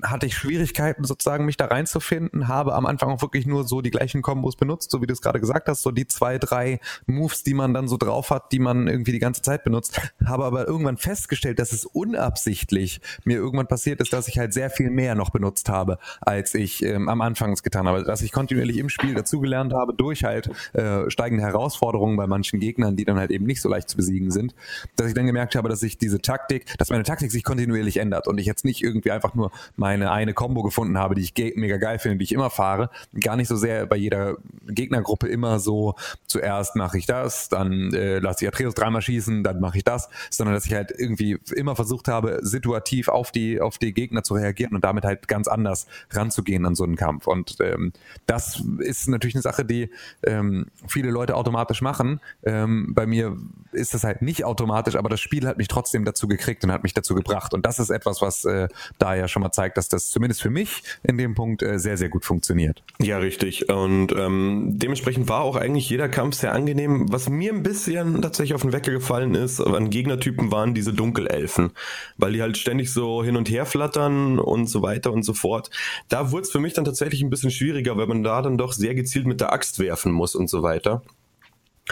[0.02, 3.90] hatte ich Schwierigkeiten sozusagen, mich da reinzufinden, habe am Anfang auch wirklich nur so die
[3.90, 7.42] gleichen Kombos benutzt, so wie du es gerade gesagt hast, so die zwei, drei Moves,
[7.42, 10.66] die man dann so drauf hat, die man irgendwie die ganze Zeit benutzt, habe aber
[10.66, 15.14] irgendwann festgestellt, dass es unabsichtlich mir irgendwann passiert ist, dass ich halt sehr viel mehr
[15.14, 18.88] noch benutzt habe, als ich ähm, am Anfang es getan habe, dass ich kontinuierlich im
[18.88, 23.44] Spiel dazugelernt habe, durch halt äh, steigende Herausforderungen bei manchen Gegnern, die dann halt eben
[23.44, 24.54] nicht so leicht zu besiegen sind,
[24.96, 28.28] dass ich dann gemerkt habe, dass sich diese Taktik, dass meine Taktik sich kontinuierlich ändert
[28.28, 31.52] und ich jetzt nicht irgendwie einfach nur meine eine Combo gefunden habe, die ich ge
[31.56, 32.90] mega geil finde, die ich immer fahre.
[33.20, 35.94] Gar nicht so sehr bei jeder Gegnergruppe immer so,
[36.26, 40.08] zuerst mache ich das, dann äh, lasse ich Atreus dreimal schießen, dann mache ich das,
[40.30, 44.34] sondern dass ich halt irgendwie immer versucht habe, situativ auf die, auf die Gegner zu
[44.34, 47.26] reagieren und damit halt ganz anders ranzugehen an so einen Kampf.
[47.26, 47.92] Und ähm,
[48.26, 49.90] das ist natürlich eine Sache, die
[50.22, 52.20] ähm, viele Leute automatisch machen.
[52.44, 53.36] Ähm, bei mir
[53.72, 56.82] ist das halt nicht automatisch, aber das Spiel hat mich trotzdem dazu gekriegt und hat
[56.82, 57.54] mich dazu gebracht.
[57.54, 60.50] Und das ist etwas, was äh, da ja schon mal zeigt, dass das zumindest für
[60.50, 62.82] mich in dem Punkt äh, sehr, sehr gut funktioniert.
[63.00, 63.68] Ja, richtig.
[63.68, 67.06] Und ähm, dementsprechend war auch eigentlich jeder Kampf sehr angenehm.
[67.10, 71.70] Was mir ein bisschen tatsächlich auf den Wecker gefallen ist, an Gegnertypen waren diese Dunkelelfen,
[72.16, 75.70] weil die halt ständig so hin und her flattern und so weiter und so fort.
[76.08, 78.72] Da wurde es für mich dann tatsächlich ein bisschen schwieriger, weil man da dann doch
[78.72, 81.02] sehr gezielt mit der Axt werfen muss und so weiter.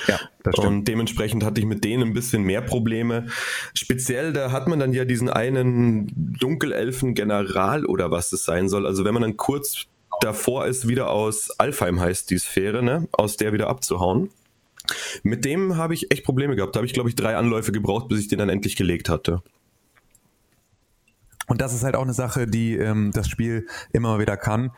[0.07, 0.67] Ja, das stimmt.
[0.67, 3.27] Und dementsprechend hatte ich mit denen ein bisschen mehr Probleme.
[3.75, 8.87] Speziell, da hat man dann ja diesen einen Dunkelelfen-General oder was das sein soll.
[8.87, 9.87] Also wenn man dann kurz
[10.21, 14.31] davor ist, wieder aus Alfheim heißt die Sphäre, ne, aus der wieder abzuhauen.
[15.23, 16.75] Mit dem habe ich echt Probleme gehabt.
[16.75, 19.43] Da habe ich, glaube ich, drei Anläufe gebraucht, bis ich den dann endlich gelegt hatte.
[21.47, 24.71] Und das ist halt auch eine Sache, die ähm, das Spiel immer wieder kann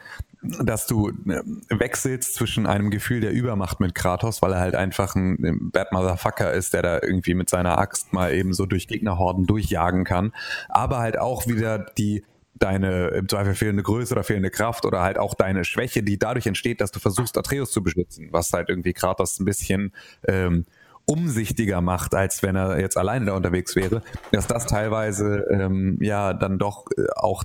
[0.62, 5.14] dass du äh, wechselst zwischen einem Gefühl der Übermacht mit Kratos, weil er halt einfach
[5.14, 9.46] ein Bad Motherfucker ist, der da irgendwie mit seiner Axt mal eben so durch Gegnerhorden
[9.46, 10.32] durchjagen kann,
[10.68, 12.24] aber halt auch wieder die
[12.56, 16.46] deine im Zweifel fehlende Größe oder fehlende Kraft oder halt auch deine Schwäche, die dadurch
[16.46, 19.92] entsteht, dass du versuchst, Atreus zu beschützen, was halt irgendwie Kratos ein bisschen
[20.28, 20.64] ähm,
[21.04, 26.32] umsichtiger macht, als wenn er jetzt alleine da unterwegs wäre, dass das teilweise ähm, ja
[26.32, 27.44] dann doch äh, auch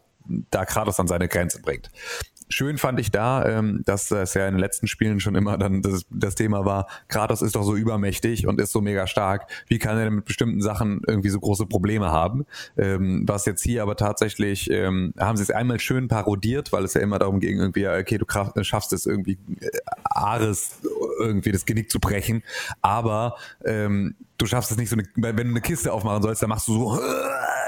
[0.51, 1.89] da Kratos an seine Grenze bringt.
[2.49, 5.81] Schön fand ich da, ähm, dass das ja in den letzten Spielen schon immer dann
[5.81, 9.47] das, das Thema war, Kratos ist doch so übermächtig und ist so mega stark.
[9.67, 12.45] Wie kann er denn mit bestimmten Sachen irgendwie so große Probleme haben?
[12.75, 16.95] Ähm, was jetzt hier aber tatsächlich, ähm, haben sie es einmal schön parodiert, weil es
[16.95, 18.25] ja immer darum ging, irgendwie, okay, du
[18.63, 19.69] schaffst es irgendwie, äh,
[20.03, 20.79] Ares
[21.19, 22.43] irgendwie das Genick zu brechen.
[22.81, 26.49] Aber ähm, du schaffst es nicht so, eine, wenn du eine Kiste aufmachen sollst, dann
[26.49, 26.99] machst du so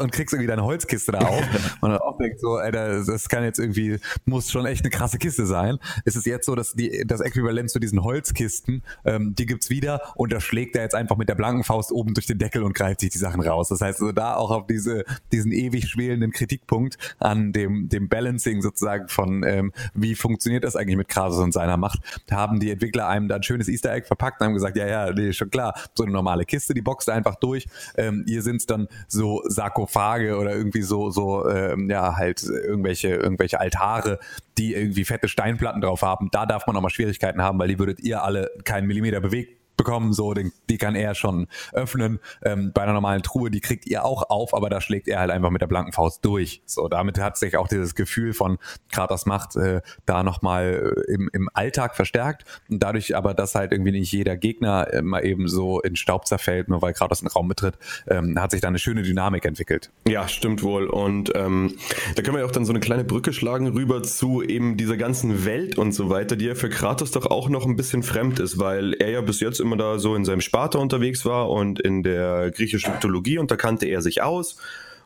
[0.00, 1.42] und kriegst irgendwie deine Holzkiste da auf.
[1.80, 5.18] und dann auch denkt so, ey, das kann jetzt irgendwie, muss schon echt eine krasse
[5.18, 5.78] Kiste sein.
[6.04, 10.00] Es ist jetzt so, dass die, das Äquivalent zu diesen Holzkisten, ähm, die gibt's wieder
[10.16, 12.74] und da schlägt er jetzt einfach mit der blanken Faust oben durch den Deckel und
[12.74, 13.68] greift sich die Sachen raus.
[13.68, 18.62] Das heißt, also da auch auf diese, diesen ewig schwelenden Kritikpunkt an dem, dem Balancing
[18.62, 23.08] sozusagen von, ähm, wie funktioniert das eigentlich mit Kratos und seiner Macht, haben die Entwickler
[23.08, 25.74] einem da ein schönes Easter Egg verpackt und haben gesagt, ja, ja, nee, schon klar,
[25.94, 27.66] so eine normale Kiste, die boxt einfach durch.
[27.96, 33.60] Ähm, hier sind's dann so Sarkophage oder irgendwie so, so, ähm, ja, halt irgendwelche, irgendwelche
[33.60, 34.18] Altare,
[34.56, 36.28] die irgendwie fette Steinplatten drauf haben.
[36.32, 39.57] Da darf man auch mal Schwierigkeiten haben, weil die würdet ihr alle keinen Millimeter bewegt
[39.78, 42.20] bekommen, so, den, die kann er schon öffnen.
[42.42, 45.30] Ähm, bei einer normalen Truhe, die kriegt ihr auch auf, aber da schlägt er halt
[45.30, 46.60] einfach mit der blanken Faust durch.
[46.66, 48.58] So, damit hat sich auch dieses Gefühl von
[48.92, 52.44] Kratos Macht äh, da nochmal äh, im, im Alltag verstärkt.
[52.68, 56.68] Und dadurch aber, dass halt irgendwie nicht jeder Gegner immer eben so in Staub zerfällt,
[56.68, 59.90] nur weil Kratos einen Raum betritt, ähm, hat sich da eine schöne Dynamik entwickelt.
[60.06, 60.86] Ja, stimmt wohl.
[60.86, 61.74] Und ähm,
[62.16, 65.44] da können wir auch dann so eine kleine Brücke schlagen rüber zu eben dieser ganzen
[65.44, 68.58] Welt und so weiter, die ja für Kratos doch auch noch ein bisschen fremd ist,
[68.58, 72.02] weil er ja bis jetzt immer da so in seinem Sparta unterwegs war und in
[72.02, 74.56] der griechischen Mythologie und da kannte er sich aus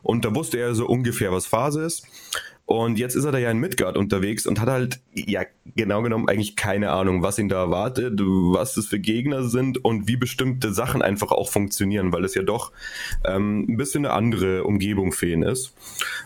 [0.01, 2.05] und da wusste er so ungefähr, was Phase ist.
[2.65, 5.43] Und jetzt ist er da ja in Midgard unterwegs und hat halt, ja,
[5.75, 10.07] genau genommen eigentlich keine Ahnung, was ihn da erwartet, was das für Gegner sind und
[10.07, 12.71] wie bestimmte Sachen einfach auch funktionieren, weil es ja doch
[13.25, 15.73] ähm, ein bisschen eine andere Umgebung für ihn ist.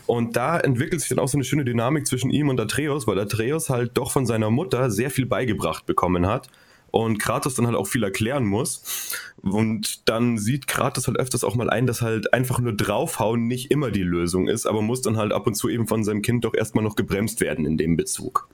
[0.06, 3.18] Und da entwickelt sich dann auch so eine schöne Dynamik zwischen ihm und Atreus, weil
[3.18, 6.48] Atreus halt doch von seiner Mutter sehr viel beigebracht bekommen hat
[6.90, 9.12] und Kratos dann halt auch viel erklären muss.
[9.42, 13.70] Und dann sieht Kratos halt öfters auch mal ein, dass halt einfach nur draufhauen nicht
[13.70, 16.44] immer die Lösung ist, aber muss dann halt ab und zu eben von seinem Kind
[16.44, 18.48] doch erstmal noch gebremst werden in dem Bezug.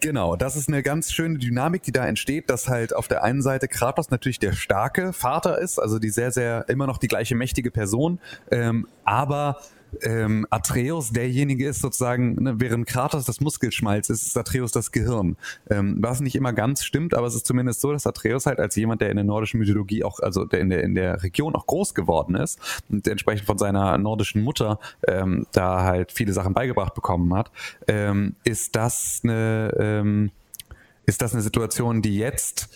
[0.00, 3.42] Genau, das ist eine ganz schöne Dynamik, die da entsteht, dass halt auf der einen
[3.42, 7.34] Seite Kratos natürlich der starke Vater ist, also die sehr, sehr immer noch die gleiche
[7.34, 8.18] mächtige Person,
[8.50, 9.58] ähm, aber
[10.02, 15.36] ähm, Atreus derjenige ist sozusagen, ne, während Kratos das Muskelschmalz ist, ist Atreus das Gehirn.
[15.70, 18.76] Ähm, was nicht immer ganz stimmt, aber es ist zumindest so, dass Atreus halt als
[18.76, 21.66] jemand, der in der nordischen Mythologie auch, also der in der, in der Region auch
[21.66, 22.58] groß geworden ist
[22.90, 27.50] und entsprechend von seiner nordischen Mutter ähm, da halt viele Sachen beigebracht bekommen hat,
[27.88, 30.30] ähm, ist das eine, ähm,
[31.06, 32.68] ist das eine Situation, die jetzt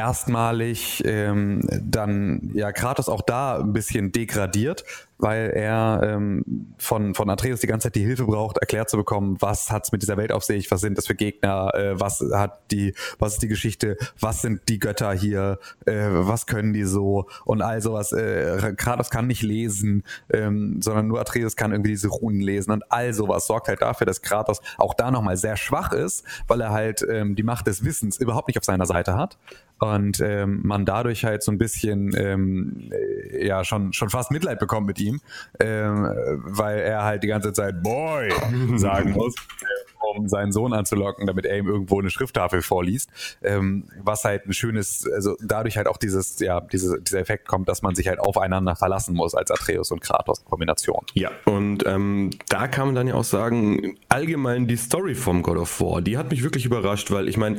[0.00, 4.82] erstmalig ähm, dann ja Kratos auch da ein bisschen degradiert,
[5.18, 9.36] weil er ähm, von, von Atreus die ganze Zeit die Hilfe braucht, erklärt zu bekommen,
[9.40, 12.62] was hat's mit dieser Welt auf sich, was sind das für Gegner, äh, was hat
[12.70, 17.26] die, was ist die Geschichte, was sind die Götter hier, äh, was können die so
[17.44, 18.12] und all sowas.
[18.12, 22.90] Äh, Kratos kann nicht lesen, ähm, sondern nur Atreus kann irgendwie diese Runen lesen und
[22.90, 26.70] all sowas sorgt halt dafür, dass Kratos auch da nochmal sehr schwach ist, weil er
[26.70, 29.36] halt ähm, die Macht des Wissens überhaupt nicht auf seiner Seite hat
[29.80, 32.90] und ähm, man dadurch halt so ein bisschen ähm,
[33.38, 35.20] ja schon schon fast Mitleid bekommt mit ihm,
[35.58, 36.08] ähm,
[36.44, 38.30] weil er halt die ganze Zeit Boy
[38.76, 39.34] sagen muss
[40.00, 43.10] um seinen Sohn anzulocken, damit er ihm irgendwo eine Schrifttafel vorliest.
[43.42, 47.68] Ähm, was halt ein schönes, also dadurch halt auch dieses, ja, diese, dieser Effekt kommt,
[47.68, 51.04] dass man sich halt aufeinander verlassen muss als Atreus und Kratos Kombination.
[51.14, 55.58] Ja, und ähm, da kann man dann ja auch sagen, allgemein die Story vom God
[55.58, 57.58] of War, die hat mich wirklich überrascht, weil ich meine,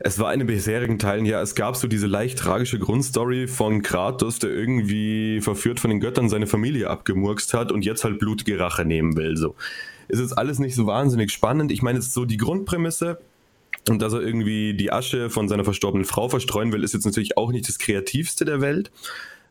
[0.00, 3.82] es war in den bisherigen Teilen ja, es gab so diese leicht tragische Grundstory von
[3.82, 8.58] Kratos, der irgendwie verführt von den Göttern seine Familie abgemurkst hat und jetzt halt blutige
[8.58, 9.54] Rache nehmen will, so
[10.08, 11.72] ist es alles nicht so wahnsinnig spannend.
[11.72, 13.18] Ich meine, es ist so die Grundprämisse.
[13.88, 17.36] Und dass er irgendwie die Asche von seiner verstorbenen Frau verstreuen will, ist jetzt natürlich
[17.36, 18.92] auch nicht das Kreativste der Welt.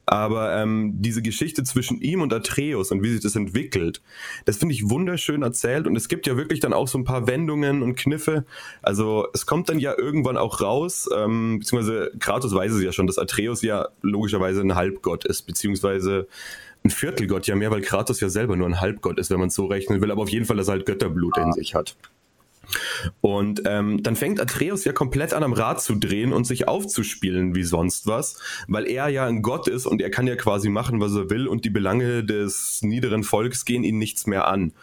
[0.05, 4.01] Aber ähm, diese Geschichte zwischen ihm und Atreus und wie sich das entwickelt,
[4.45, 5.87] das finde ich wunderschön erzählt.
[5.87, 8.45] Und es gibt ja wirklich dann auch so ein paar Wendungen und Kniffe.
[8.81, 13.07] Also es kommt dann ja irgendwann auch raus, ähm, beziehungsweise Kratos weiß es ja schon,
[13.07, 16.27] dass Atreus ja logischerweise ein Halbgott ist, beziehungsweise
[16.83, 19.55] ein Viertelgott ja mehr, weil Kratos ja selber nur ein Halbgott ist, wenn man es
[19.55, 21.95] so rechnen will, aber auf jeden Fall, dass er halt Götterblut in sich hat.
[23.19, 27.55] Und ähm, dann fängt Atreus ja komplett an am Rad zu drehen und sich aufzuspielen
[27.55, 31.01] wie sonst was, weil er ja ein Gott ist und er kann ja quasi machen,
[31.01, 34.73] was er will und die Belange des niederen Volks gehen ihn nichts mehr an.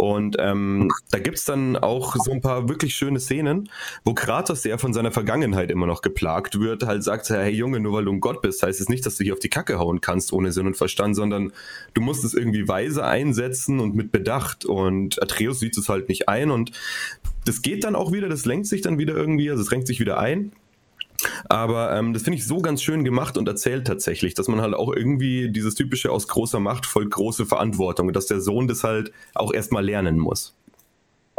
[0.00, 3.68] Und ähm, da gibt's dann auch so ein paar wirklich schöne Szenen,
[4.02, 7.92] wo Kratos, der von seiner Vergangenheit immer noch geplagt wird, halt sagt, hey Junge, nur
[7.92, 10.00] weil du ein Gott bist, heißt es nicht, dass du hier auf die Kacke hauen
[10.00, 11.52] kannst ohne Sinn und Verstand, sondern
[11.92, 14.64] du musst es irgendwie weise einsetzen und mit Bedacht.
[14.64, 16.72] Und Atreus sieht es halt nicht ein und
[17.44, 20.00] das geht dann auch wieder, das lenkt sich dann wieder irgendwie, also es renkt sich
[20.00, 20.52] wieder ein.
[21.48, 24.74] Aber ähm, das finde ich so ganz schön gemacht und erzählt tatsächlich, dass man halt
[24.74, 29.12] auch irgendwie dieses typische aus großer Macht folgt große Verantwortung, dass der Sohn das halt
[29.34, 30.54] auch erstmal lernen muss.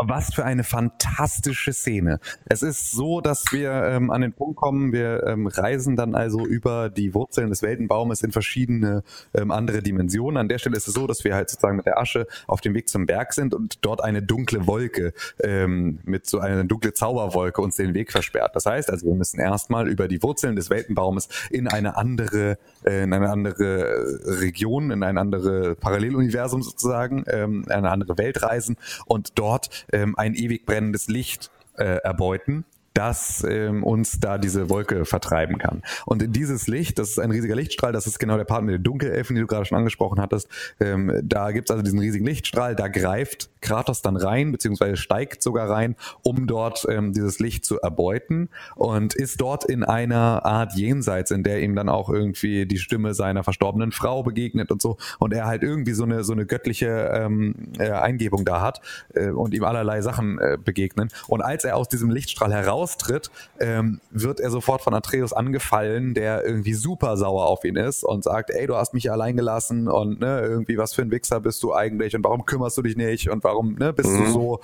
[0.03, 2.19] Was für eine fantastische Szene.
[2.45, 6.45] Es ist so, dass wir ähm, an den Punkt kommen, wir ähm, reisen dann also
[6.45, 10.37] über die Wurzeln des Weltenbaumes in verschiedene ähm, andere Dimensionen.
[10.37, 12.73] An der Stelle ist es so, dass wir halt sozusagen mit der Asche auf dem
[12.73, 17.61] Weg zum Berg sind und dort eine dunkle Wolke ähm, mit so einer dunkle Zauberwolke
[17.61, 18.55] uns den Weg versperrt.
[18.55, 23.03] Das heißt also, wir müssen erstmal über die Wurzeln des Weltenbaumes in eine andere, äh,
[23.03, 29.37] in eine andere Region, in ein andere Paralleluniversum sozusagen, ähm, eine andere Welt reisen und
[29.37, 35.57] dort ähm, ein ewig brennendes Licht äh, erbeuten das ähm, uns da diese Wolke vertreiben
[35.57, 35.81] kann.
[36.05, 38.83] Und dieses Licht, das ist ein riesiger Lichtstrahl, das ist genau der Part mit den
[38.83, 40.47] Dunkelelfen, die du gerade schon angesprochen hattest.
[40.79, 45.69] Ähm, da gibt's also diesen riesigen Lichtstrahl, da greift Kratos dann rein, beziehungsweise steigt sogar
[45.69, 51.31] rein, um dort ähm, dieses Licht zu erbeuten und ist dort in einer Art Jenseits,
[51.31, 55.33] in der ihm dann auch irgendwie die Stimme seiner verstorbenen Frau begegnet und so und
[55.33, 58.81] er halt irgendwie so eine so eine göttliche ähm, äh, Eingebung da hat
[59.13, 61.09] äh, und ihm allerlei Sachen äh, begegnen.
[61.27, 66.13] Und als er aus diesem Lichtstrahl heraus austritt, ähm, wird er sofort von Atreus angefallen,
[66.13, 69.87] der irgendwie super sauer auf ihn ist und sagt, ey, du hast mich allein gelassen
[69.87, 72.97] und ne, irgendwie was für ein Wichser bist du eigentlich und warum kümmerst du dich
[72.97, 74.25] nicht und warum ne, bist mhm.
[74.25, 74.59] du so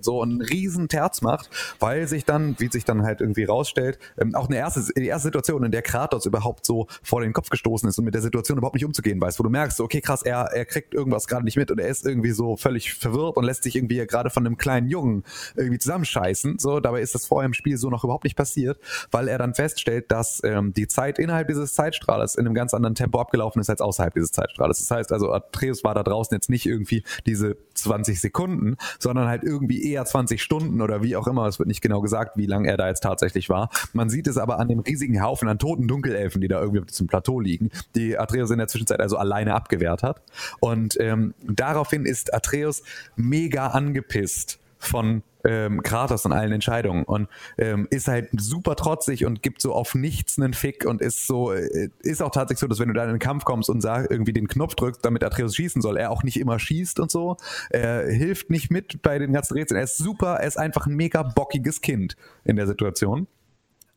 [0.00, 4.34] so einen riesen Terz macht, weil sich dann, wie sich dann halt irgendwie rausstellt, ähm,
[4.34, 7.88] auch eine erste, die erste Situation, in der Kratos überhaupt so vor den Kopf gestoßen
[7.88, 10.50] ist und mit der Situation überhaupt nicht umzugehen weiß, wo du merkst, okay, krass, er,
[10.52, 13.62] er kriegt irgendwas gerade nicht mit und er ist irgendwie so völlig verwirrt und lässt
[13.62, 15.24] sich irgendwie gerade von einem kleinen Jungen
[15.56, 16.58] irgendwie zusammenscheißen.
[16.58, 18.78] So, dabei ist das vorher im Spiel so noch überhaupt nicht passiert,
[19.10, 22.94] weil er dann feststellt, dass ähm, die Zeit innerhalb dieses Zeitstrahles in einem ganz anderen
[22.94, 24.78] Tempo abgelaufen ist als außerhalb dieses Zeitstrahles.
[24.78, 29.42] Das heißt also, Atreus war da draußen jetzt nicht irgendwie diese 20 Sekunden, sondern halt
[29.42, 31.46] irgendwie eher 20 Stunden oder wie auch immer.
[31.46, 33.70] Es wird nicht genau gesagt, wie lange er da jetzt tatsächlich war.
[33.92, 36.86] Man sieht es aber an dem riesigen Haufen an toten Dunkelelfen, die da irgendwie auf
[36.86, 40.22] diesem Plateau liegen, die Atreus in der Zwischenzeit also alleine abgewehrt hat.
[40.60, 42.82] Und ähm, daraufhin ist Atreus
[43.16, 49.42] mega angepisst von ähm, Kratos und allen Entscheidungen und ähm, ist halt super trotzig und
[49.42, 52.78] gibt so auf nichts einen Fick und ist so, äh, ist auch tatsächlich so, dass
[52.78, 55.54] wenn du da in den Kampf kommst und sag, irgendwie den Knopf drückst, damit Atreus
[55.54, 57.36] schießen soll, er auch nicht immer schießt und so.
[57.70, 59.78] Er hilft nicht mit bei den ganzen Rätseln.
[59.78, 63.26] Er ist super, er ist einfach ein mega bockiges Kind in der Situation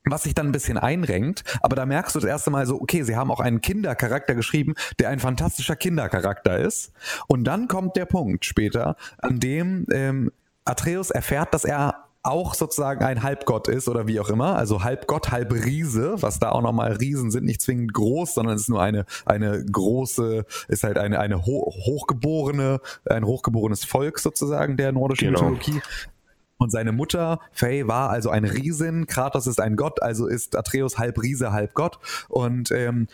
[0.10, 3.04] was sich dann ein bisschen einrenkt, aber da merkst du das erste Mal so, okay,
[3.04, 6.94] sie haben auch einen Kindercharakter geschrieben, der ein fantastischer Kindercharakter ist.
[7.28, 10.32] Und dann kommt der Punkt später, an dem ähm,
[10.68, 15.32] Atreus erfährt, dass er auch sozusagen ein Halbgott ist oder wie auch immer, also Halbgott,
[15.32, 18.82] halb Riese, was da auch nochmal Riesen sind, nicht zwingend groß, sondern es ist nur
[18.82, 25.34] eine, eine große, ist halt eine, eine ho hochgeborene, ein hochgeborenes Volk sozusagen der nordischen
[25.34, 25.50] genau.
[25.50, 25.82] Mythologie.
[26.60, 30.98] Und seine Mutter, Faye, war also ein Riesin, Kratos ist ein Gott, also ist Atreus
[30.98, 32.00] halb Riese, halb Gott.
[32.30, 33.08] Und ähm,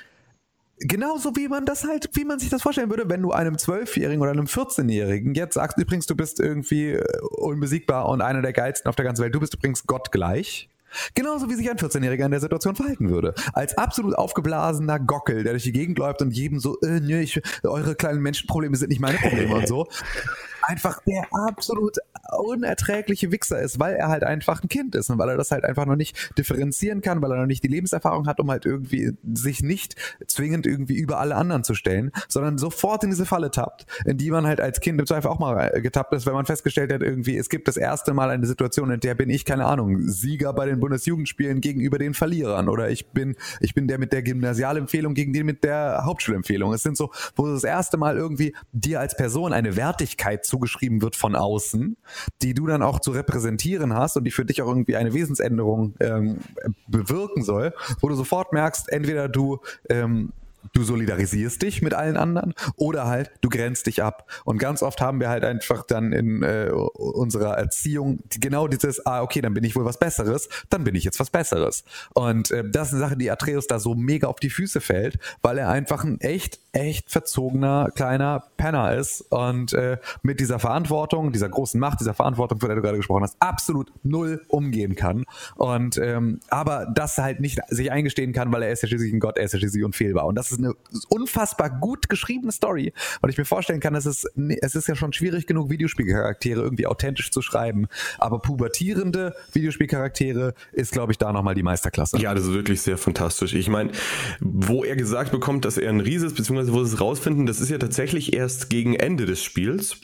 [0.87, 4.21] genauso wie man das halt, wie man sich das vorstellen würde, wenn du einem Zwölfjährigen
[4.21, 7.03] oder einem 14-Jährigen jetzt sagst, übrigens, du bist irgendwie äh,
[7.37, 10.69] unbesiegbar und einer der geilsten auf der ganzen Welt, du bist übrigens Gott gleich.
[11.15, 13.33] Genauso wie sich ein 14-Jähriger in der Situation verhalten würde.
[13.53, 17.41] Als absolut aufgeblasener Gockel, der durch die Gegend läuft und jedem so, äh, nö, ich,
[17.63, 19.87] eure kleinen Menschenprobleme sind nicht meine Probleme und so
[20.63, 21.97] einfach der absolut
[22.37, 25.65] unerträgliche Wichser ist, weil er halt einfach ein Kind ist und weil er das halt
[25.65, 29.13] einfach noch nicht differenzieren kann, weil er noch nicht die Lebenserfahrung hat, um halt irgendwie
[29.33, 29.95] sich nicht
[30.27, 34.31] zwingend irgendwie über alle anderen zu stellen, sondern sofort in diese Falle tappt, in die
[34.31, 37.37] man halt als Kind im Zweifel auch mal getappt ist, wenn man festgestellt hat, irgendwie,
[37.37, 40.65] es gibt das erste Mal eine Situation, in der bin ich, keine Ahnung, Sieger bei
[40.65, 45.33] den Bundesjugendspielen gegenüber den Verlierern oder ich bin, ich bin der mit der Gymnasialempfehlung gegen
[45.33, 46.73] den mit der Hauptschulempfehlung.
[46.73, 51.15] Es sind so, wo das erste Mal irgendwie dir als Person eine Wertigkeit zugeschrieben wird
[51.15, 51.97] von außen,
[52.43, 55.95] die du dann auch zu repräsentieren hast und die für dich auch irgendwie eine Wesensänderung
[55.99, 56.39] ähm,
[56.87, 60.31] bewirken soll, wo du sofort merkst, entweder du ähm,
[60.73, 64.29] du solidarisierst dich mit allen anderen oder halt du grenzt dich ab.
[64.45, 69.21] Und ganz oft haben wir halt einfach dann in äh, unserer Erziehung genau dieses, ah,
[69.21, 71.83] okay, dann bin ich wohl was Besseres, dann bin ich jetzt was Besseres.
[72.13, 75.19] Und äh, das ist eine Sache, die Atreus da so mega auf die Füße fällt,
[75.41, 81.31] weil er einfach ein echt, echt verzogener kleiner Penner ist und äh, mit dieser Verantwortung,
[81.31, 85.25] dieser großen Macht, dieser Verantwortung, von der du gerade gesprochen hast, absolut null umgehen kann.
[85.55, 89.19] Und ähm, aber das halt nicht sich eingestehen kann, weil er ist ja schließlich ein
[89.19, 90.25] Gott, er ist ja schließlich unfehlbar.
[90.25, 90.73] Und das ist eine
[91.09, 92.93] unfassbar gut geschriebene Story.
[93.21, 94.25] Und ich mir vorstellen kann, dass es,
[94.61, 97.87] es ist ja schon schwierig genug, Videospielcharaktere irgendwie authentisch zu schreiben.
[98.17, 102.17] Aber pubertierende Videospielcharaktere ist, glaube ich, da nochmal die Meisterklasse.
[102.19, 103.53] Ja, das ist wirklich sehr fantastisch.
[103.53, 103.91] Ich meine,
[104.39, 107.59] wo er gesagt bekommt, dass er ein Riese ist, beziehungsweise wo sie es rausfinden, das
[107.59, 109.97] ist ja tatsächlich erst gegen Ende des Spiels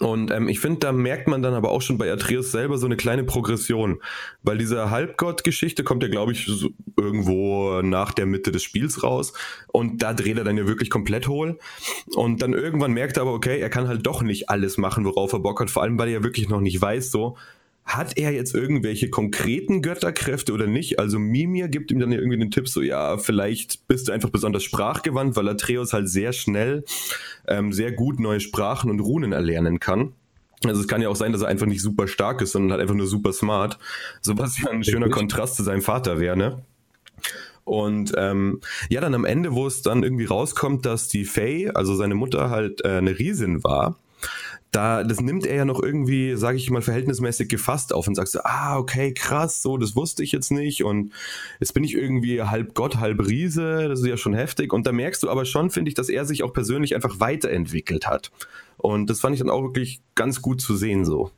[0.00, 2.86] Und ähm, ich finde, da merkt man dann aber auch schon bei Atreus selber so
[2.86, 4.00] eine kleine Progression,
[4.42, 9.32] weil diese Halbgott-Geschichte kommt ja, glaube ich, so irgendwo nach der Mitte des Spiels raus.
[9.68, 11.58] Und da dreht er dann ja wirklich komplett hohl.
[12.14, 15.32] Und dann irgendwann merkt er aber, okay, er kann halt doch nicht alles machen, worauf
[15.32, 17.36] er Bock hat, vor allem, weil er ja wirklich noch nicht weiß, so,
[17.88, 20.98] hat er jetzt irgendwelche konkreten Götterkräfte oder nicht?
[20.98, 24.62] Also Mimir gibt ihm dann irgendwie den Tipp so, ja, vielleicht bist du einfach besonders
[24.62, 26.84] sprachgewandt, weil Atreus halt sehr schnell,
[27.48, 30.12] ähm, sehr gut neue Sprachen und Runen erlernen kann.
[30.64, 32.82] Also es kann ja auch sein, dass er einfach nicht super stark ist, sondern halt
[32.82, 33.78] einfach nur super smart.
[34.20, 36.62] So was ja ein schöner Kontrast zu seinem Vater wäre, ne?
[37.64, 41.94] Und ähm, ja, dann am Ende, wo es dann irgendwie rauskommt, dass die Faye, also
[41.94, 43.98] seine Mutter halt äh, eine Riesin war,
[44.70, 48.28] da, das nimmt er ja noch irgendwie, sage ich mal, verhältnismäßig gefasst auf und sagt
[48.28, 51.12] so, ah, okay, krass, so, das wusste ich jetzt nicht und
[51.58, 54.92] jetzt bin ich irgendwie halb Gott, halb Riese, das ist ja schon heftig und da
[54.92, 58.30] merkst du aber schon, finde ich, dass er sich auch persönlich einfach weiterentwickelt hat
[58.76, 61.30] und das fand ich dann auch wirklich ganz gut zu sehen so.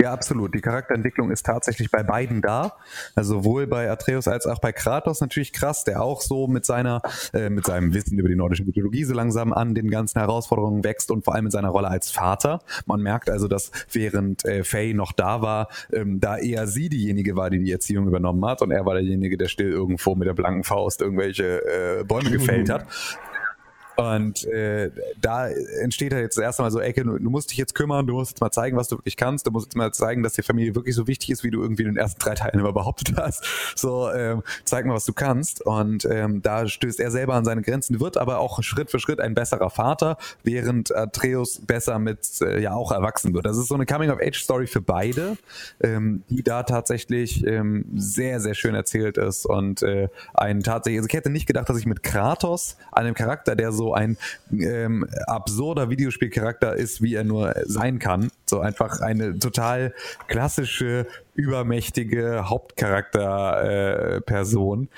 [0.00, 0.54] Ja, absolut.
[0.54, 2.76] Die Charakterentwicklung ist tatsächlich bei beiden da.
[3.14, 7.02] Also sowohl bei Atreus als auch bei Kratos natürlich krass, der auch so mit seiner,
[7.32, 11.10] äh, mit seinem Wissen über die nordische Mythologie so langsam an den ganzen Herausforderungen wächst
[11.10, 12.60] und vor allem in seiner Rolle als Vater.
[12.86, 17.36] Man merkt also, dass während äh, Faye noch da war, ähm, da eher sie diejenige
[17.36, 20.34] war, die die Erziehung übernommen hat und er war derjenige, der still irgendwo mit der
[20.34, 21.62] blanken Faust irgendwelche
[22.00, 22.86] äh, Bäume gefällt hat.
[23.96, 27.58] Und äh, da entsteht halt jetzt das erste Mal so, Ecke, du, du, musst dich
[27.58, 29.92] jetzt kümmern, du musst jetzt mal zeigen, was du wirklich kannst, du musst jetzt mal
[29.92, 32.34] zeigen, dass die Familie wirklich so wichtig ist, wie du irgendwie in den ersten drei
[32.34, 33.44] Teilen immer behauptet hast.
[33.76, 35.62] So, ähm, zeig mal, was du kannst.
[35.62, 39.20] Und ähm, da stößt er selber an seine Grenzen, wird aber auch Schritt für Schritt
[39.20, 43.46] ein besserer Vater, während Atreus besser mit äh, ja auch erwachsen wird.
[43.46, 45.36] Das ist so eine Coming-of-Age-Story für beide,
[45.82, 51.08] ähm, die da tatsächlich ähm, sehr, sehr schön erzählt ist und äh, ein tatsächlich, also
[51.08, 54.16] ich hätte nicht gedacht, dass ich mit Kratos, einem Charakter, der so so ein
[54.52, 58.30] ähm, absurder Videospielcharakter ist, wie er nur sein kann.
[58.46, 59.92] So einfach eine total
[60.28, 64.88] klassische, übermächtige Hauptcharakter-Person.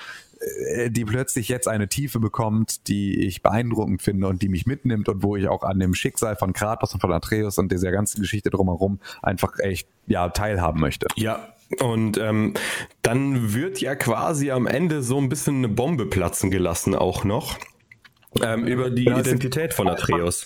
[0.75, 5.09] Äh, die plötzlich jetzt eine Tiefe bekommt, die ich beeindruckend finde und die mich mitnimmt
[5.09, 8.20] und wo ich auch an dem Schicksal von Kratos und von Atreus und dieser ganzen
[8.20, 11.07] Geschichte drumherum einfach echt ja teilhaben möchte.
[11.16, 12.55] Ja, und ähm,
[13.03, 17.57] dann wird ja quasi am Ende so ein bisschen eine Bombe platzen gelassen auch noch.
[18.42, 20.44] Ähm, über die ja, Identität von Atreus.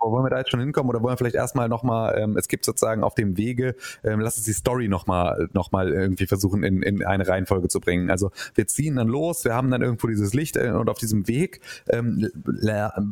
[0.00, 2.66] Wollen wir da jetzt schon hinkommen oder wollen wir vielleicht erstmal nochmal, ähm, es gibt
[2.66, 6.82] sozusagen auf dem Wege, ähm, lass uns die Story nochmal noch mal irgendwie versuchen in,
[6.82, 8.10] in eine Reihenfolge zu bringen.
[8.10, 11.26] Also wir ziehen dann los, wir haben dann irgendwo dieses Licht äh, und auf diesem
[11.26, 12.30] Weg ähm,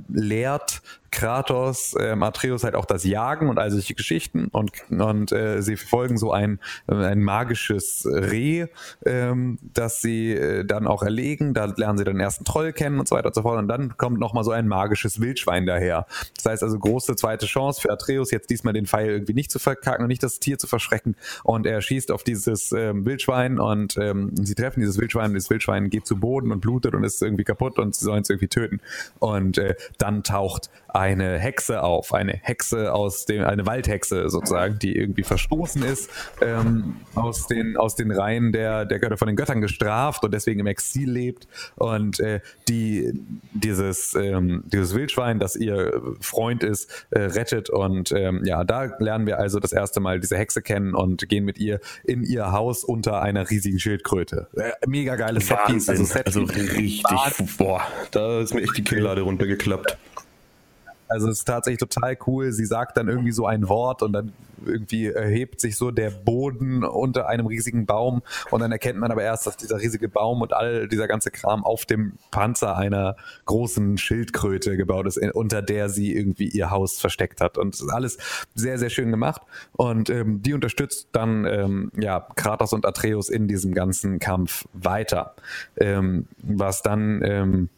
[0.08, 0.82] lehrt
[1.12, 5.76] Kratos, ähm, Atreus halt auch das Jagen und all solche Geschichten und, und äh, sie
[5.76, 8.66] verfolgen so ein, äh, ein magisches Reh,
[9.04, 13.06] ähm, das sie äh, dann auch erlegen, da lernen sie den ersten Troll kennen und
[13.06, 13.58] so weiter und so fort.
[13.58, 16.06] Und dann kommt nochmal so ein magisches Wildschwein daher.
[16.36, 19.58] Das heißt also große zweite Chance für Atreus, jetzt diesmal den Pfeil irgendwie nicht zu
[19.58, 21.14] verkacken und nicht das Tier zu verschrecken.
[21.44, 25.50] Und er schießt auf dieses ähm, Wildschwein und ähm, sie treffen dieses Wildschwein und das
[25.50, 28.48] Wildschwein geht zu Boden und blutet und ist irgendwie kaputt und sie sollen es irgendwie
[28.48, 28.80] töten.
[29.18, 34.96] Und äh, dann taucht eine Hexe auf, eine Hexe aus dem, eine Waldhexe sozusagen, die
[34.96, 39.60] irgendwie verstoßen ist, ähm, aus den, aus den Reihen der, der Götter von den Göttern
[39.60, 43.12] gestraft und deswegen im Exil lebt und äh, die
[43.52, 49.26] dieses, ähm, dieses Wildschwein, das ihr Freund ist, äh, rettet und ähm, ja, da lernen
[49.26, 52.84] wir also das erste Mal diese Hexe kennen und gehen mit ihr in ihr Haus
[52.84, 54.48] unter einer riesigen Schildkröte.
[54.56, 55.88] Äh, mega geiles Setpiece.
[55.88, 57.02] Also, Set also richtig,
[57.56, 59.96] boah, da ist mir echt die Kinnlade runtergeklappt.
[61.12, 62.52] Also es ist tatsächlich total cool.
[62.52, 64.32] Sie sagt dann irgendwie so ein Wort und dann
[64.66, 69.22] irgendwie erhebt sich so der Boden unter einem riesigen Baum und dann erkennt man aber
[69.22, 73.98] erst, dass dieser riesige Baum und all dieser ganze Kram auf dem Panzer einer großen
[73.98, 77.58] Schildkröte gebaut ist, unter der sie irgendwie ihr Haus versteckt hat.
[77.58, 78.18] Und das ist alles
[78.54, 79.42] sehr, sehr schön gemacht.
[79.72, 85.34] Und ähm, die unterstützt dann ähm, ja Kratos und Atreus in diesem ganzen Kampf weiter.
[85.76, 87.68] Ähm, was dann ähm,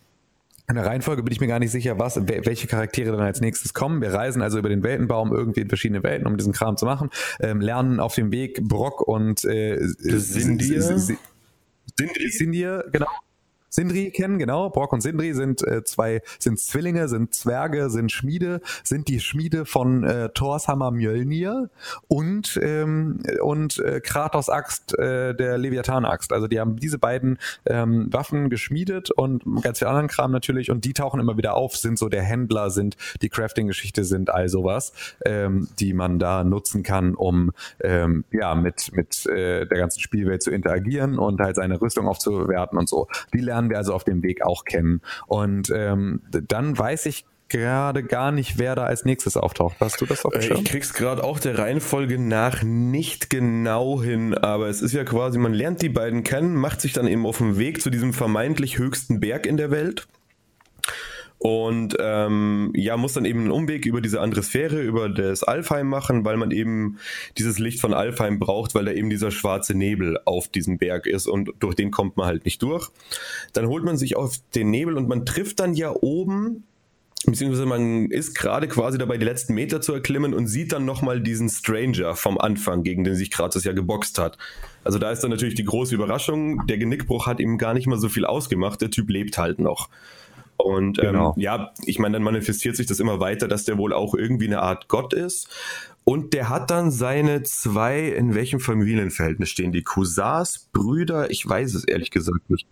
[0.69, 3.75] in der Reihenfolge bin ich mir gar nicht sicher, was, welche Charaktere dann als nächstes
[3.75, 4.01] kommen.
[4.01, 7.11] Wir reisen also über den Weltenbaum irgendwie in verschiedene Welten, um diesen Kram zu machen.
[7.41, 10.83] Ähm, lernen auf dem Weg Brock und äh, Sindir.
[12.31, 13.09] Sindir, genau.
[13.75, 14.71] Sindri kennen, genau.
[14.71, 19.67] Brock und Sindri sind äh, zwei, sind Zwillinge, sind Zwerge, sind Schmiede, sind die Schmiede
[19.67, 21.71] von äh, Thorshammer Mjölnir
[22.07, 26.33] und, ähm, und äh, Kratos Axt, äh, der Leviathan-Axt.
[26.33, 30.85] Also die haben diese beiden ähm, Waffen geschmiedet und ganz viel anderen Kram natürlich und
[30.85, 34.93] die tauchen immer wieder auf, sind so der Händler, sind die Crafting-Geschichte, sind all sowas,
[35.25, 37.51] ähm, die man da nutzen kann, um
[37.83, 42.79] ähm, ja mit, mit äh, der ganzen Spielwelt zu interagieren und halt seine Rüstung aufzuwerten
[42.79, 43.09] und so.
[43.33, 45.01] Die lernen lernen wir also auf dem Weg auch kennen.
[45.27, 49.77] Und ähm, dann weiß ich gerade gar nicht, wer da als nächstes auftaucht.
[49.79, 54.03] Hast du das auf dem äh, Ich krieg's gerade auch der Reihenfolge nach nicht genau
[54.03, 57.27] hin, aber es ist ja quasi, man lernt die beiden kennen, macht sich dann eben
[57.27, 60.09] auf den Weg zu diesem vermeintlich höchsten Berg in der Welt
[61.45, 65.87] und ähm, ja, muss dann eben einen Umweg über diese andere Sphäre, über das Alfheim
[65.89, 66.97] machen, weil man eben
[67.37, 71.27] dieses Licht von Alfheim braucht, weil da eben dieser schwarze Nebel auf diesem Berg ist
[71.27, 72.89] und durch den kommt man halt nicht durch.
[73.53, 76.65] Dann holt man sich auf den Nebel und man trifft dann ja oben
[77.27, 81.21] beziehungsweise man ist gerade quasi dabei, die letzten Meter zu erklimmen und sieht dann nochmal
[81.21, 84.39] diesen Stranger vom Anfang, gegen den sich Kratos ja geboxt hat.
[84.83, 87.99] Also da ist dann natürlich die große Überraschung, der Genickbruch hat ihm gar nicht mal
[87.99, 89.89] so viel ausgemacht, der Typ lebt halt noch.
[90.57, 91.35] Und ähm, genau.
[91.37, 94.63] ja, ich meine, dann manifestiert sich das immer weiter, dass der wohl auch irgendwie eine
[94.63, 95.49] Art Gott ist.
[96.05, 99.83] Und der hat dann seine zwei, in welchem Familienverhältnis stehen die?
[99.83, 101.31] Cousins, Brüder?
[101.31, 102.67] Ich weiß es ehrlich gesagt nicht.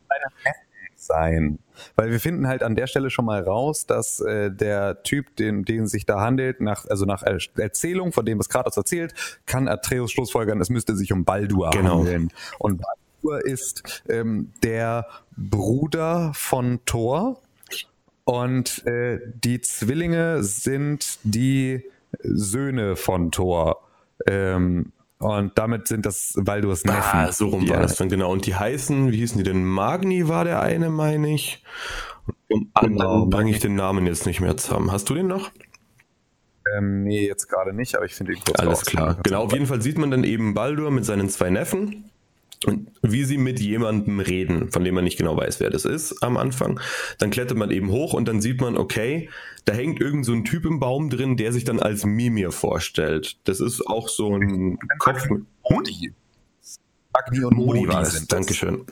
[0.96, 1.58] Sein.
[1.96, 5.64] Weil wir finden halt an der Stelle schon mal raus, dass äh, der Typ, den,
[5.64, 9.12] den sich da handelt, nach, also nach Erzählung von dem, was Kratos erzählt,
[9.44, 11.98] kann Atreus schlussfolgern, es müsste sich um Baldur genau.
[11.98, 12.30] handeln.
[12.60, 12.80] Und
[13.20, 17.40] Baldur ist ähm, der Bruder von Thor,
[18.24, 21.84] und äh, die Zwillinge sind die
[22.22, 23.88] Söhne von Thor.
[24.26, 27.00] Ähm, und damit sind das Baldurs Neffen.
[27.20, 28.32] Ah, so rum war das dann genau.
[28.32, 29.64] Und die heißen, wie hießen die denn?
[29.64, 31.62] Magni war der eine, meine ich.
[32.48, 34.90] Und genau, bringe ich den Namen jetzt nicht mehr zusammen.
[34.90, 35.50] Hast du den noch?
[36.76, 39.18] Ähm, nee, jetzt gerade nicht, aber ich finde ihn kurz Alles klar.
[39.22, 42.10] Genau, auf jeden Fall sieht man dann eben Baldur mit seinen zwei Neffen
[43.02, 46.36] wie sie mit jemandem reden, von dem man nicht genau weiß, wer das ist am
[46.36, 46.80] Anfang.
[47.18, 49.28] Dann klettert man eben hoch und dann sieht man, okay,
[49.64, 53.38] da hängt irgend so ein Typ im Baum drin, der sich dann als Mimir vorstellt.
[53.44, 56.12] Das ist auch so ein Kopf mit Modi.
[57.12, 58.26] Agni und Modi war es.
[58.26, 58.84] Dankeschön.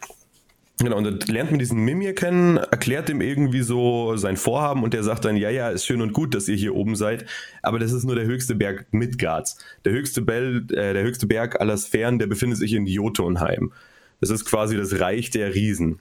[0.83, 4.95] Genau, und dann lernt man diesen Mimir kennen, erklärt ihm irgendwie so sein Vorhaben und
[4.95, 7.27] der sagt dann, ja, ja, ist schön und gut, dass ihr hier oben seid,
[7.61, 9.59] aber das ist nur der höchste Berg Midgards.
[9.85, 13.73] Der höchste, Bell, äh, der höchste Berg aller Sphären, der befindet sich in Jotunheim.
[14.21, 16.01] Das ist quasi das Reich der Riesen.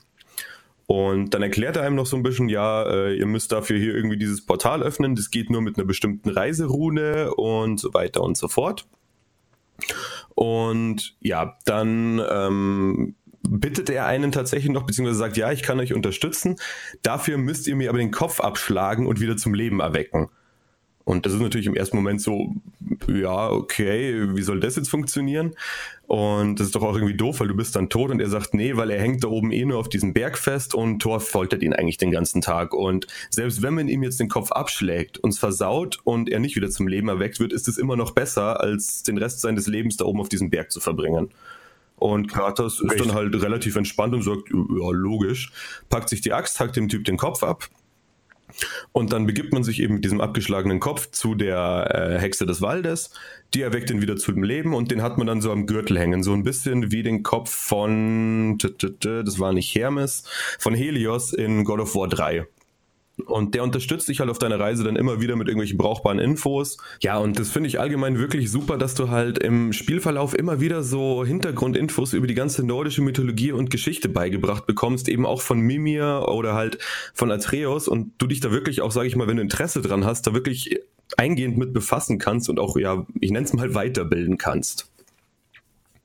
[0.88, 3.94] Und dann erklärt er einem noch so ein bisschen, ja, äh, ihr müsst dafür hier
[3.94, 8.38] irgendwie dieses Portal öffnen, das geht nur mit einer bestimmten Reiserune und so weiter und
[8.38, 8.88] so fort.
[10.36, 13.16] Und ja, dann ähm,
[13.48, 16.58] bittet er einen tatsächlich noch, beziehungsweise sagt, ja, ich kann euch unterstützen.
[17.02, 20.30] Dafür müsst ihr mir aber den Kopf abschlagen und wieder zum Leben erwecken.
[21.10, 22.54] Und das ist natürlich im ersten Moment so,
[23.08, 25.56] ja, okay, wie soll das jetzt funktionieren?
[26.06, 28.54] Und das ist doch auch irgendwie doof, weil du bist dann tot und er sagt,
[28.54, 31.64] nee, weil er hängt da oben eh nur auf diesem Berg fest und Thor foltert
[31.64, 32.76] ihn eigentlich den ganzen Tag.
[32.76, 36.70] Und selbst wenn man ihm jetzt den Kopf abschlägt, uns versaut und er nicht wieder
[36.70, 40.06] zum Leben erweckt wird, ist es immer noch besser, als den Rest seines Lebens da
[40.06, 41.32] oben auf diesem Berg zu verbringen.
[42.00, 45.52] Und Kratos ist dann halt relativ entspannt und sagt, ja, logisch,
[45.90, 47.70] packt sich die Axt, hackt dem Typ den Kopf ab.
[48.92, 52.62] Und dann begibt man sich eben mit diesem abgeschlagenen Kopf zu der äh, Hexe des
[52.62, 53.12] Waldes.
[53.54, 56.00] Die erweckt ihn wieder zu dem Leben und den hat man dann so am Gürtel
[56.00, 56.24] hängen.
[56.24, 60.24] So ein bisschen wie den Kopf von, das war nicht Hermes,
[60.58, 62.48] von Helios in God of War 3.
[63.26, 66.78] Und der unterstützt dich halt auf deiner Reise dann immer wieder mit irgendwelchen brauchbaren Infos.
[67.02, 70.84] Ja, und das finde ich allgemein wirklich super, dass du halt im Spielverlauf immer wieder
[70.84, 76.26] so Hintergrundinfos über die ganze nordische Mythologie und Geschichte beigebracht bekommst, eben auch von Mimir
[76.30, 76.78] oder halt
[77.14, 80.06] von Atreus und du dich da wirklich auch, sage ich mal, wenn du Interesse dran
[80.06, 80.80] hast, da wirklich
[81.18, 84.90] eingehend mit befassen kannst und auch, ja, ich nenne es mal weiterbilden kannst.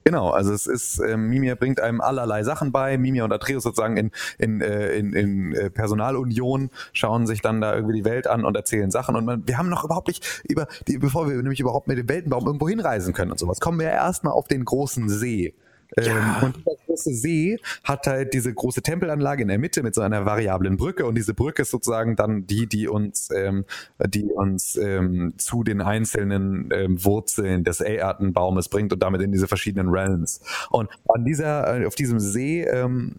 [0.05, 2.99] Genau, also es ist, äh, Mimir bringt einem allerlei Sachen bei.
[2.99, 7.75] Mimir und Atreus sozusagen in, in, äh, in, in äh, Personalunion schauen sich dann da
[7.75, 9.17] irgendwie die Welt an und erzählen Sachen.
[9.17, 12.09] Und man, wir haben noch überhaupt nicht über, die, bevor wir nämlich überhaupt mit dem
[12.09, 15.55] Weltenbaum irgendwo hinreisen können und sowas, kommen wir erstmal auf den großen See.
[15.97, 16.39] Ja.
[16.41, 20.01] Ähm, und dieser große See hat halt diese große Tempelanlage in der Mitte mit so
[20.01, 23.65] einer variablen Brücke und diese Brücke ist sozusagen dann die, die uns, ähm,
[24.07, 29.47] die uns ähm, zu den einzelnen ähm, Wurzeln des Aeaten-Baumes bringt und damit in diese
[29.47, 30.41] verschiedenen Realms.
[30.71, 33.17] Und an dieser, äh, auf diesem See ähm,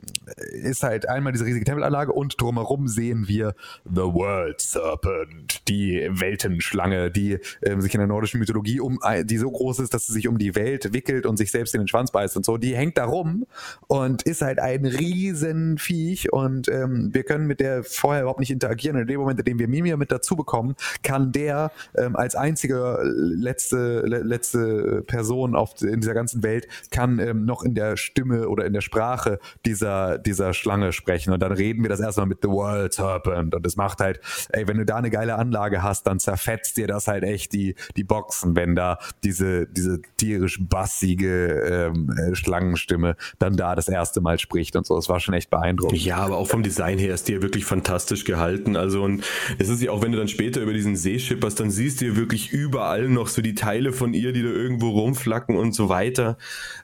[0.51, 3.55] ist halt einmal diese riesige Tempelanlage und drumherum sehen wir
[3.86, 7.38] The World Serpent, die Weltenschlange, die
[7.78, 10.55] sich in der nordischen Mythologie um, die so groß ist, dass sie sich um die
[10.55, 12.57] Welt wickelt und sich selbst in den Schwanz beißt und so.
[12.57, 13.45] Die hängt da rum
[13.88, 18.97] und ist halt ein Riesenviech und ähm, wir können mit der vorher überhaupt nicht interagieren.
[18.97, 22.99] In dem Moment, in dem wir Mimir mit dazu bekommen, kann der ähm, als einzige
[23.03, 28.49] letzte, le letzte Person auf, in dieser ganzen Welt, kann ähm, noch in der Stimme
[28.49, 31.34] oder in der Sprache dieser, dieser Schlange sprechen.
[31.34, 33.55] Und dann reden wir das erstmal mit The World Serpent.
[33.55, 36.88] Und es macht halt, ey, wenn du da eine geile Anlage hast, dann zerfetzt dir
[36.88, 42.13] das halt echt die, die Boxen, wenn da diese, diese tierisch bassige ähm,
[42.46, 44.98] Schlangenstimme dann da das erste Mal spricht und so.
[44.98, 46.04] Es war schon echt beeindruckend.
[46.04, 48.76] Ja, aber auch vom Design her ist die ja wirklich fantastisch gehalten.
[48.76, 49.24] Also und
[49.58, 52.06] es ist ja auch, wenn du dann später über diesen See schipperst, dann siehst du
[52.06, 55.89] ja wirklich überall noch so die Teile von ihr, die da irgendwo rumflacken und so
[55.89, 56.38] weiter.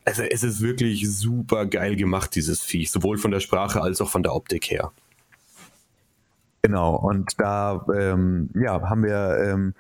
[0.04, 4.10] Also es ist wirklich super geil gemacht, dieses Viech, sowohl von der Sprache als auch
[4.10, 4.92] von der Optik her.
[6.64, 9.74] Genau, und da ähm, ja, haben wir ähm,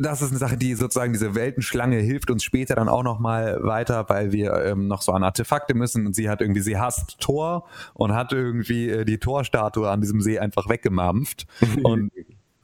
[0.00, 3.62] das ist eine Sache, die sozusagen diese Weltenschlange hilft uns später dann auch noch mal
[3.62, 7.20] weiter, weil wir ähm, noch so an Artefakte müssen und sie hat irgendwie, sie hasst
[7.20, 11.46] Tor und hat irgendwie äh, die Torstatue an diesem See einfach weggemampft
[11.82, 12.10] und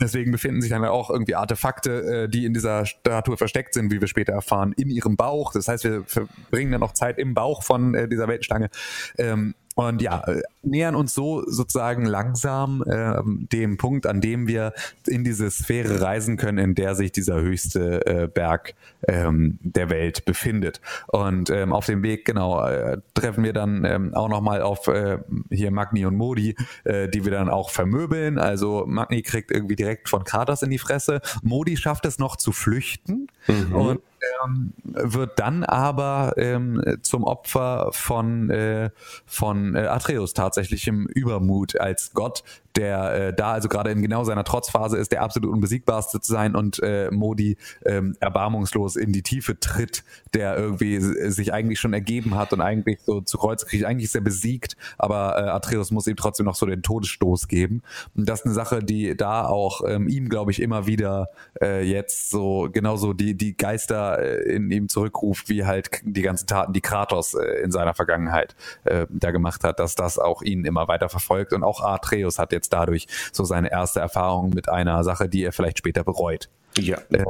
[0.00, 4.00] Deswegen befinden sich dann auch irgendwie Artefakte, äh, die in dieser Statue versteckt sind, wie
[4.00, 5.52] wir später erfahren, in ihrem Bauch.
[5.52, 8.70] Das heißt, wir verbringen dann noch Zeit im Bauch von äh, dieser Weltenschlange.
[9.18, 14.74] Ähm, und ja, äh, nähern uns so sozusagen langsam äh, dem Punkt, an dem wir
[15.06, 18.74] in diese Sphäre reisen können, in der sich dieser höchste äh, Berg
[19.06, 20.80] ähm, der Welt befindet.
[21.06, 25.18] Und ähm, auf dem Weg, genau, äh, treffen wir dann ähm, auch nochmal auf äh,
[25.50, 28.38] hier Magni und Modi, äh, die wir dann auch vermöbeln.
[28.38, 31.20] Also Magni kriegt irgendwie direkt von Kratos in die Fresse.
[31.42, 33.74] Modi schafft es noch zu flüchten mhm.
[33.74, 34.00] und
[34.44, 38.90] ähm, wird dann aber ähm, zum Opfer von, äh,
[39.26, 42.42] von äh, Atreus tatsächlich im Übermut als Gott,
[42.76, 46.54] der äh, da also gerade in genau seiner Trotzphase ist, der absolut unbesiegbarste zu sein
[46.54, 50.04] und äh, Modi ähm, erbarmungslos in die Tiefe tritt,
[50.34, 53.84] der irgendwie sich eigentlich schon ergeben hat und eigentlich so zu Kreuz kriegt.
[53.84, 57.82] Eigentlich ist er besiegt, aber äh, Atreus muss ihm trotzdem noch so den Todesstoß geben.
[58.14, 61.28] Und das ist eine Sache, die da auch ähm, ihm, glaube ich, immer wieder
[61.60, 66.46] äh, jetzt so genauso die, die Geister äh, in ihm zurückruft, wie halt die ganzen
[66.46, 68.54] Taten, die Kratos äh, in seiner Vergangenheit
[68.84, 71.52] äh, da gemacht hat, dass das auch ihn immer weiter verfolgt.
[71.52, 75.52] Und auch Atreus hat jetzt dadurch so seine erste Erfahrung mit einer Sache, die er
[75.52, 76.48] vielleicht später bereut.
[76.76, 76.98] Ja.
[77.10, 77.24] Äh,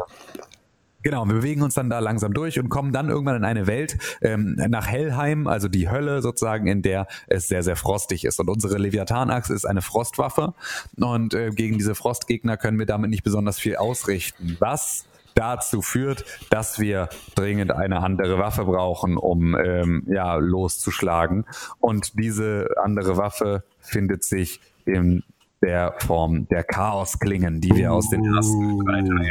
[1.02, 3.96] Genau, wir bewegen uns dann da langsam durch und kommen dann irgendwann in eine Welt
[4.20, 8.38] ähm, nach Hellheim, also die Hölle sozusagen, in der es sehr, sehr frostig ist.
[8.38, 10.52] Und unsere Leviathan-Achse ist eine Frostwaffe
[10.96, 14.56] und äh, gegen diese Frostgegner können wir damit nicht besonders viel ausrichten.
[14.60, 21.46] Was dazu führt, dass wir dringend eine andere Waffe brauchen, um ähm, ja loszuschlagen.
[21.78, 24.60] Und diese andere Waffe findet sich
[24.90, 25.22] in
[25.62, 29.30] der Form der Chaosklingen, die wir aus den ersten drei Teilen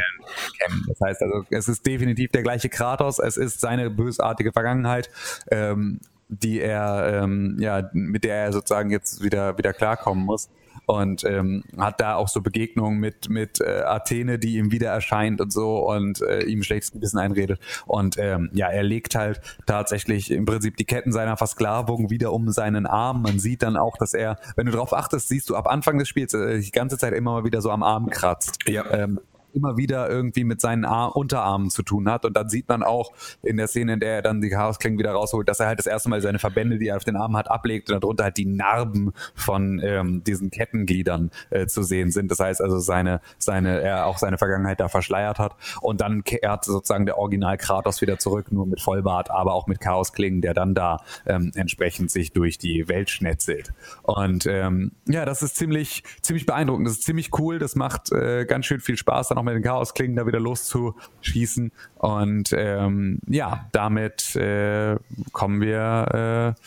[0.58, 0.84] kennen.
[0.88, 5.10] Das heißt also, es ist definitiv der gleiche Kratos, es ist seine bösartige Vergangenheit,
[5.50, 10.48] ähm, die er, ähm, ja, mit der er sozusagen jetzt wieder, wieder klarkommen muss
[10.86, 15.40] und ähm, hat da auch so Begegnungen mit mit äh, Athene, die ihm wieder erscheint
[15.40, 20.30] und so und äh, ihm schlechtes Gewissen einredet und ähm, ja, er legt halt tatsächlich
[20.30, 23.22] im Prinzip die Ketten seiner Versklavung wieder um seinen Arm.
[23.22, 26.08] Man sieht dann auch, dass er, wenn du darauf achtest, siehst du ab Anfang des
[26.08, 28.58] Spiels äh, die ganze Zeit immer mal wieder so am Arm kratzt.
[28.66, 28.84] Ja.
[28.90, 29.20] Ähm,
[29.54, 32.24] immer wieder irgendwie mit seinen Ar Unterarmen zu tun hat.
[32.24, 35.12] Und dann sieht man auch in der Szene, in der er dann die Chaosklingen wieder
[35.12, 37.50] rausholt, dass er halt das erste Mal seine Verbände, die er auf den Armen hat,
[37.50, 42.30] ablegt und darunter halt die Narben von ähm, diesen Kettengliedern äh, zu sehen sind.
[42.30, 45.56] Das heißt also seine, seine, er auch seine Vergangenheit da verschleiert hat.
[45.80, 49.80] Und dann kehrt sozusagen der Original Kratos wieder zurück, nur mit Vollbart, aber auch mit
[49.80, 53.72] Chaosklingen, der dann da ähm, entsprechend sich durch die Welt schnetzelt.
[54.02, 56.86] Und ähm, ja, das ist ziemlich, ziemlich beeindruckend.
[56.86, 57.58] Das ist ziemlich cool.
[57.58, 61.72] Das macht äh, ganz schön viel Spaß, dann auch mit den Chaosklingen da wieder loszuschießen.
[61.96, 64.96] Und ähm, ja, damit äh,
[65.32, 66.60] kommen wir äh,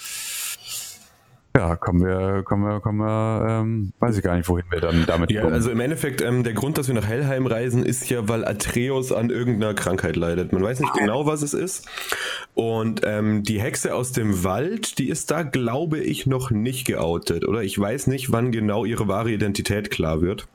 [1.56, 5.06] ja, kommen wir, kommen wir, kommen wir, ähm, weiß ich gar nicht, wohin wir dann
[5.06, 5.54] damit ja, kommen.
[5.54, 9.12] Also im Endeffekt, ähm, der Grund, dass wir nach Hellheim reisen, ist ja, weil Atreus
[9.12, 10.52] an irgendeiner Krankheit leidet.
[10.52, 11.88] Man weiß nicht genau, was es ist.
[12.56, 17.48] Und ähm, die Hexe aus dem Wald, die ist da, glaube ich, noch nicht geoutet.
[17.48, 20.48] Oder ich weiß nicht, wann genau ihre wahre Identität klar wird.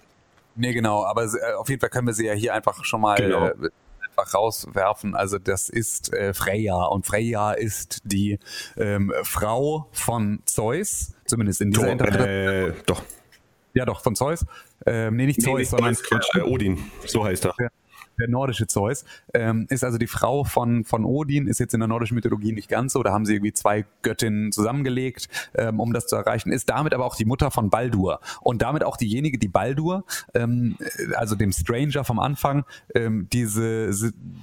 [0.58, 3.16] Nee, genau, aber äh, auf jeden Fall können wir sie ja hier einfach schon mal
[3.16, 3.46] genau.
[3.46, 3.70] äh,
[4.10, 5.14] einfach rauswerfen.
[5.14, 8.38] Also das ist äh, Freya und Freya ist die
[8.76, 12.72] ähm, Frau von Zeus, zumindest in dieser Interpretation.
[12.72, 13.02] Äh, doch.
[13.74, 14.44] Ja, doch, von Zeus.
[14.84, 17.54] Ähm, nee, nicht nee, Zeus, sondern Quatsch, äh, Odin, so heißt er.
[17.58, 17.68] Ja
[18.18, 19.04] der nordische Zeus,
[19.34, 22.68] ähm, ist also die Frau von, von Odin, ist jetzt in der nordischen Mythologie nicht
[22.68, 26.68] ganz so, da haben sie irgendwie zwei Göttinnen zusammengelegt, ähm, um das zu erreichen, ist
[26.68, 28.20] damit aber auch die Mutter von Baldur.
[28.40, 30.04] Und damit auch diejenige, die Baldur,
[30.34, 30.76] ähm,
[31.14, 32.64] also dem Stranger vom Anfang,
[32.94, 33.90] ähm, diese,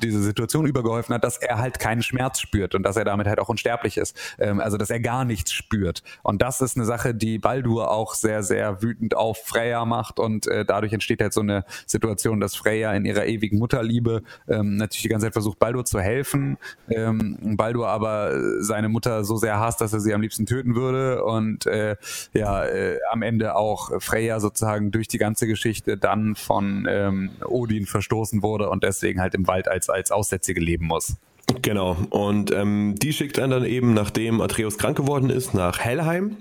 [0.02, 3.40] diese Situation übergeholfen hat, dass er halt keinen Schmerz spürt und dass er damit halt
[3.40, 6.04] auch unsterblich ist, ähm, also dass er gar nichts spürt.
[6.24, 10.48] Und das ist eine Sache, die Baldur auch sehr, sehr wütend auf Freya macht und
[10.48, 15.02] äh, dadurch entsteht halt so eine Situation, dass Freya in ihrer ewigen Mutterliebe ähm, natürlich
[15.02, 16.58] die ganze Zeit versucht, Baldur zu helfen.
[16.88, 21.24] Ähm, Baldur aber seine Mutter so sehr hasst, dass er sie am liebsten töten würde
[21.24, 21.96] und äh,
[22.34, 27.88] ja, äh, am Ende auch Freya sozusagen durch die ganze Geschichte dann von ähm, Odin
[27.88, 31.18] verstoßen wurde und deswegen halt im Wald als, als Aussätzige leben muss.
[31.62, 31.96] Genau.
[32.10, 36.38] Und ähm, die schickt einen dann eben, nachdem Atreus krank geworden ist, nach Helheim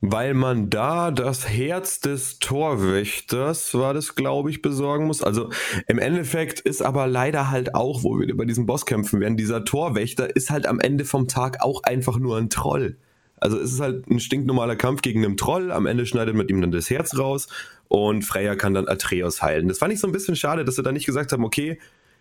[0.00, 5.22] weil man da das Herz des Torwächters, war das, glaube ich, besorgen muss.
[5.22, 5.50] Also
[5.88, 10.34] im Endeffekt ist aber leider halt auch, wo wir bei diesen Bosskämpfen werden, dieser Torwächter
[10.34, 12.96] ist halt am Ende vom Tag auch einfach nur ein Troll.
[13.36, 15.72] Also es ist halt ein stinknormaler Kampf gegen einen Troll.
[15.72, 17.48] Am Ende schneidet man ihm dann das Herz raus
[17.88, 19.68] und Freya kann dann Atreus heilen.
[19.68, 21.78] Das fand ich so ein bisschen schade, dass sie da nicht gesagt haben, okay,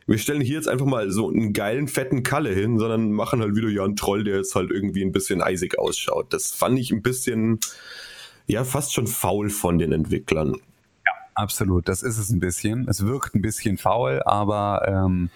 [0.10, 3.56] wir stellen hier jetzt einfach mal so einen geilen, fetten Kalle hin, sondern machen halt
[3.56, 6.34] wieder ja einen Troll, der jetzt halt irgendwie ein bisschen eisig ausschaut.
[6.34, 7.60] Das fand ich ein bisschen,
[8.48, 10.56] ja, fast schon faul von den Entwicklern.
[11.06, 11.88] Ja, absolut.
[11.88, 12.88] Das ist es ein bisschen.
[12.88, 15.30] Es wirkt ein bisschen faul, aber ähm,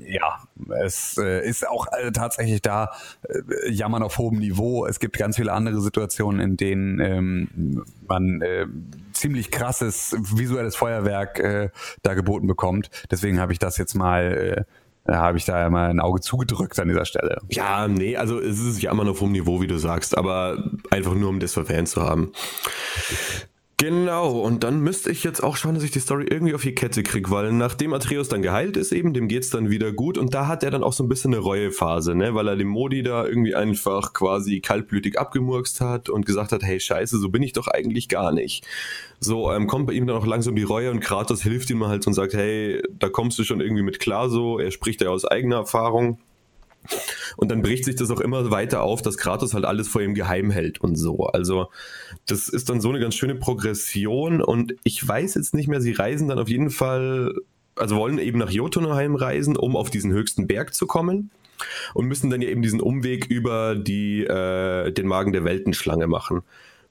[0.00, 0.38] ja,
[0.84, 2.90] es äh, ist auch äh, tatsächlich da
[3.22, 4.86] äh, Jammern auf hohem Niveau.
[4.86, 8.66] Es gibt ganz viele andere Situationen, in denen ähm, man äh,
[9.12, 11.70] ziemlich krasses visuelles Feuerwerk äh,
[12.02, 12.90] da geboten bekommt.
[13.10, 14.66] Deswegen habe ich das jetzt mal
[15.08, 17.40] äh, habe ich da ja mal ein Auge zugedrückt an dieser Stelle.
[17.48, 21.14] Ja, nee, also es ist ja immer noch vom Niveau, wie du sagst, aber einfach
[21.14, 22.32] nur, um das verwähnt zu haben.
[23.80, 26.74] Genau, und dann müsste ich jetzt auch schauen, dass ich die Story irgendwie auf die
[26.74, 30.34] Kette kriege, weil nachdem Atreus dann geheilt ist, eben, dem geht's dann wieder gut und
[30.34, 33.04] da hat er dann auch so ein bisschen eine Reuephase, ne, weil er dem Modi
[33.04, 37.52] da irgendwie einfach quasi kaltblütig abgemurkst hat und gesagt hat, hey Scheiße, so bin ich
[37.52, 38.66] doch eigentlich gar nicht.
[39.20, 42.04] So ähm, kommt bei ihm dann auch langsam die Reue und Kratos hilft ihm halt
[42.08, 45.24] und sagt, hey, da kommst du schon irgendwie mit klar so, er spricht ja aus
[45.24, 46.18] eigener Erfahrung.
[47.36, 50.14] Und dann bricht sich das auch immer weiter auf, dass Kratos halt alles vor ihm
[50.14, 51.26] geheim hält und so.
[51.26, 51.68] Also
[52.26, 55.92] das ist dann so eine ganz schöne Progression und ich weiß jetzt nicht mehr, sie
[55.92, 57.34] reisen dann auf jeden Fall,
[57.76, 61.30] also wollen eben nach Jotunheim reisen, um auf diesen höchsten Berg zu kommen
[61.94, 66.42] und müssen dann ja eben diesen Umweg über die, äh, den Magen der Weltenschlange machen.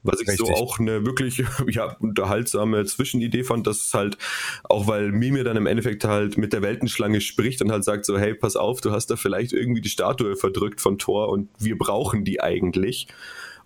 [0.08, 0.47] Was ich Richtig.
[0.47, 4.18] so auch eine wirklich ja, unterhaltsame Zwischenidee fand, dass halt,
[4.64, 8.18] auch weil Mimir dann im Endeffekt halt mit der Weltenschlange spricht und halt sagt so,
[8.18, 11.78] hey, pass auf, du hast da vielleicht irgendwie die Statue verdrückt von Thor und wir
[11.78, 13.08] brauchen die eigentlich.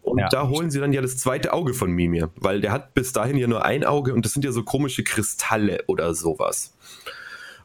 [0.01, 0.29] Und ja.
[0.29, 3.37] da holen sie dann ja das zweite Auge von Mimir, weil der hat bis dahin
[3.37, 6.73] ja nur ein Auge und das sind ja so komische Kristalle oder sowas.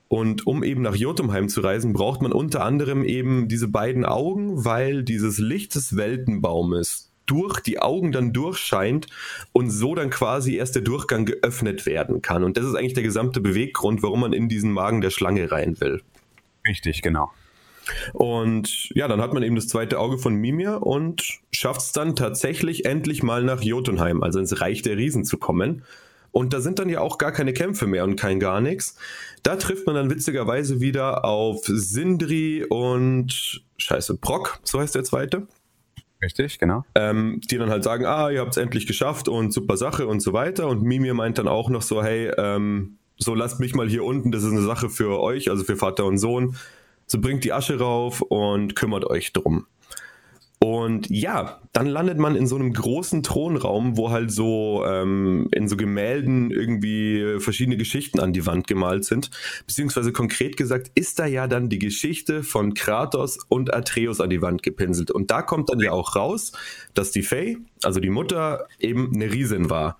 [0.08, 4.64] Und um eben nach Jotunheim zu reisen, braucht man unter anderem eben diese beiden Augen,
[4.64, 9.06] weil dieses Licht des Weltenbaumes durch die Augen dann durchscheint
[9.52, 12.44] und so dann quasi erst der Durchgang geöffnet werden kann.
[12.44, 15.80] Und das ist eigentlich der gesamte Beweggrund, warum man in diesen Magen der Schlange rein
[15.80, 16.02] will.
[16.66, 17.30] Richtig, genau.
[18.12, 21.22] Und ja, dann hat man eben das zweite Auge von Mimir und
[21.52, 25.82] schafft es dann tatsächlich endlich mal nach Jotunheim, also ins Reich der Riesen zu kommen.
[26.32, 28.96] Und da sind dann ja auch gar keine Kämpfe mehr und kein gar nichts.
[29.42, 35.46] Da trifft man dann witzigerweise wieder auf Sindri und Scheiße, Brock, so heißt der zweite.
[36.22, 36.84] Richtig, genau.
[36.94, 40.20] Ähm, die dann halt sagen, ah, ihr habt es endlich geschafft und super Sache und
[40.20, 40.66] so weiter.
[40.68, 44.32] Und Mimir meint dann auch noch so, hey, ähm, so lasst mich mal hier unten,
[44.32, 46.56] das ist eine Sache für euch, also für Vater und Sohn.
[47.06, 49.66] So bringt die Asche rauf und kümmert euch drum.
[50.58, 55.68] Und ja, dann landet man in so einem großen Thronraum, wo halt so ähm, in
[55.68, 59.30] so Gemälden irgendwie verschiedene Geschichten an die Wand gemalt sind.
[59.66, 64.40] Beziehungsweise konkret gesagt ist da ja dann die Geschichte von Kratos und Atreus an die
[64.40, 65.10] Wand gepinselt.
[65.10, 66.52] Und da kommt dann ja auch raus,
[66.94, 69.98] dass die Fae, also die Mutter, eben eine Riesin war.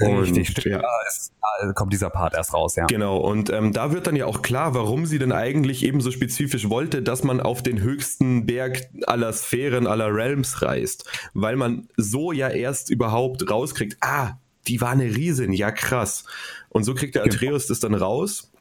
[0.00, 0.80] Richtig, und, ja.
[1.60, 2.86] da kommt dieser Part erst raus, ja.
[2.86, 6.12] Genau, und ähm, da wird dann ja auch klar, warum sie denn eigentlich eben so
[6.12, 11.10] spezifisch wollte, dass man auf den höchsten Berg aller Sphären, aller Realms reist.
[11.34, 14.38] Weil man so ja erst überhaupt rauskriegt, ah,
[14.68, 16.24] die war eine Riesin, ja krass.
[16.68, 17.34] Und so kriegt der genau.
[17.34, 18.52] Atreus das dann raus.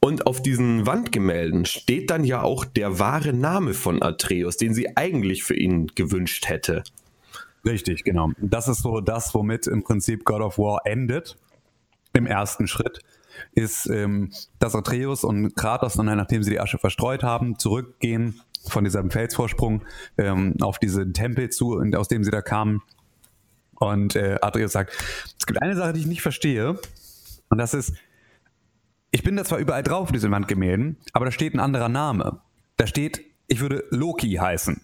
[0.00, 4.96] Und auf diesen Wandgemälden steht dann ja auch der wahre Name von Atreus, den sie
[4.96, 6.84] eigentlich für ihn gewünscht hätte.
[7.66, 8.30] Richtig, genau.
[8.38, 11.36] Das ist so das, womit im Prinzip God of War endet.
[12.12, 13.00] Im ersten Schritt
[13.52, 18.84] ist, ähm, dass Atreus und Kratos dann, nachdem sie die Asche verstreut haben, zurückgehen von
[18.84, 19.82] diesem Felsvorsprung
[20.16, 22.82] ähm, auf diesen Tempel zu, aus dem sie da kamen.
[23.74, 24.96] Und äh, Atreus sagt,
[25.38, 26.78] es gibt eine Sache, die ich nicht verstehe.
[27.48, 27.94] Und das ist,
[29.10, 32.40] ich bin da zwar überall drauf, diese Wandgemälden, aber da steht ein anderer Name.
[32.76, 34.80] Da steht, ich würde Loki heißen.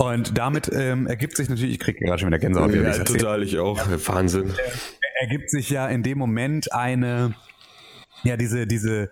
[0.00, 2.74] Und damit ähm, ergibt sich natürlich, ich kriege gerade schon wieder Gänsehaut.
[2.74, 3.76] Ja, total, ich auch.
[3.76, 3.98] Ja.
[4.08, 4.48] Wahnsinn.
[4.48, 7.34] Äh, ergibt sich ja in dem Moment eine,
[8.22, 9.10] ja, diese, diese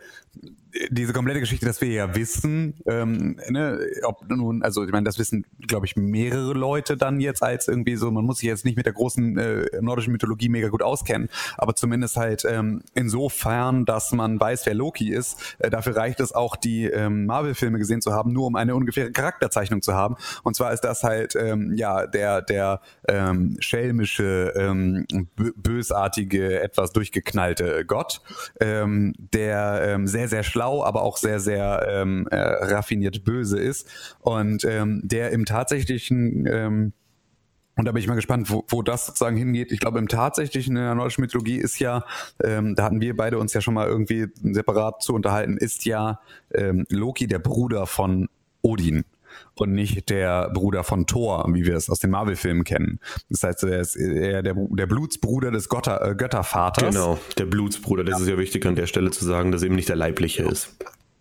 [0.90, 5.18] diese komplette Geschichte, dass wir ja wissen, ähm, ne, ob nun, also ich meine, das
[5.18, 8.76] wissen, glaube ich, mehrere Leute dann jetzt als irgendwie so, man muss sich jetzt nicht
[8.76, 14.12] mit der großen äh, nordischen Mythologie mega gut auskennen, aber zumindest halt ähm, insofern, dass
[14.12, 15.56] man weiß, wer Loki ist.
[15.58, 19.10] Äh, dafür reicht es auch, die ähm, Marvel-Filme gesehen zu haben, nur um eine ungefähre
[19.10, 20.16] Charakterzeichnung zu haben.
[20.42, 25.06] Und zwar ist das halt ähm, ja der der ähm, schelmische, ähm,
[25.56, 28.20] bösartige, etwas durchgeknallte Gott,
[28.60, 33.88] ähm, der ähm, sehr sehr, schlau, aber auch sehr, sehr ähm, äh, raffiniert böse ist
[34.20, 36.92] und ähm, der im tatsächlichen ähm,
[37.78, 39.70] und da bin ich mal gespannt, wo, wo das sozusagen hingeht.
[39.70, 42.04] Ich glaube, im tatsächlichen in der nordischen Mythologie ist ja,
[42.42, 46.18] ähm, da hatten wir beide uns ja schon mal irgendwie separat zu unterhalten, ist ja
[46.52, 48.28] ähm, Loki der Bruder von
[48.62, 49.04] Odin
[49.54, 53.00] und nicht der Bruder von Thor, wie wir es aus den Marvel-Filmen kennen.
[53.28, 56.94] Das heißt, er ist eher der, der Blutsbruder des Götter, äh, Göttervaters.
[56.94, 58.04] Genau, der Blutsbruder.
[58.04, 60.44] Das ist ja wichtig an der Stelle zu sagen, dass er eben nicht der leibliche
[60.44, 60.76] ist.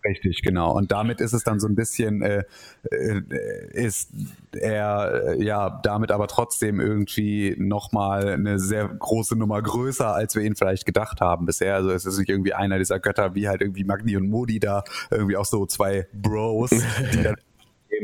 [0.08, 0.74] Richtig, genau.
[0.74, 2.44] Und damit ist es dann so ein bisschen, äh,
[2.92, 3.22] äh,
[3.74, 4.12] ist
[4.54, 10.44] er äh, ja damit aber trotzdem irgendwie nochmal eine sehr große Nummer größer, als wir
[10.44, 11.76] ihn vielleicht gedacht haben bisher.
[11.76, 14.84] Also es ist nicht irgendwie einer dieser Götter wie halt irgendwie Magni und Modi da,
[15.12, 16.70] irgendwie auch so zwei Bros,
[17.14, 17.36] die dann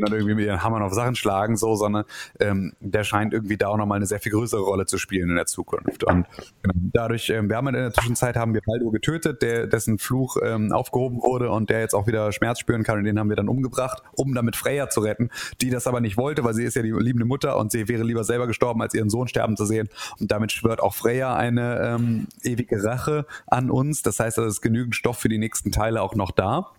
[0.02, 2.04] und irgendwie mit ihren Hammern auf Sachen schlagen, so, sondern
[2.40, 5.36] ähm, der scheint irgendwie da auch nochmal eine sehr viel größere Rolle zu spielen in
[5.36, 6.04] der Zukunft.
[6.04, 6.26] Und
[6.62, 10.36] genau, dadurch, ähm, wir haben in der Zwischenzeit haben wir Baldur getötet, der, dessen Fluch
[10.42, 13.36] ähm, aufgehoben wurde und der jetzt auch wieder Schmerz spüren kann und den haben wir
[13.36, 15.30] dann umgebracht, um damit Freya zu retten,
[15.60, 18.02] die das aber nicht wollte, weil sie ist ja die liebende Mutter und sie wäre
[18.02, 19.88] lieber selber gestorben, als ihren Sohn sterben zu sehen.
[20.20, 24.02] Und damit schwört auch Freya eine ähm, ewige Rache an uns.
[24.02, 26.70] Das heißt, es ist genügend Stoff für die nächsten Teile auch noch da.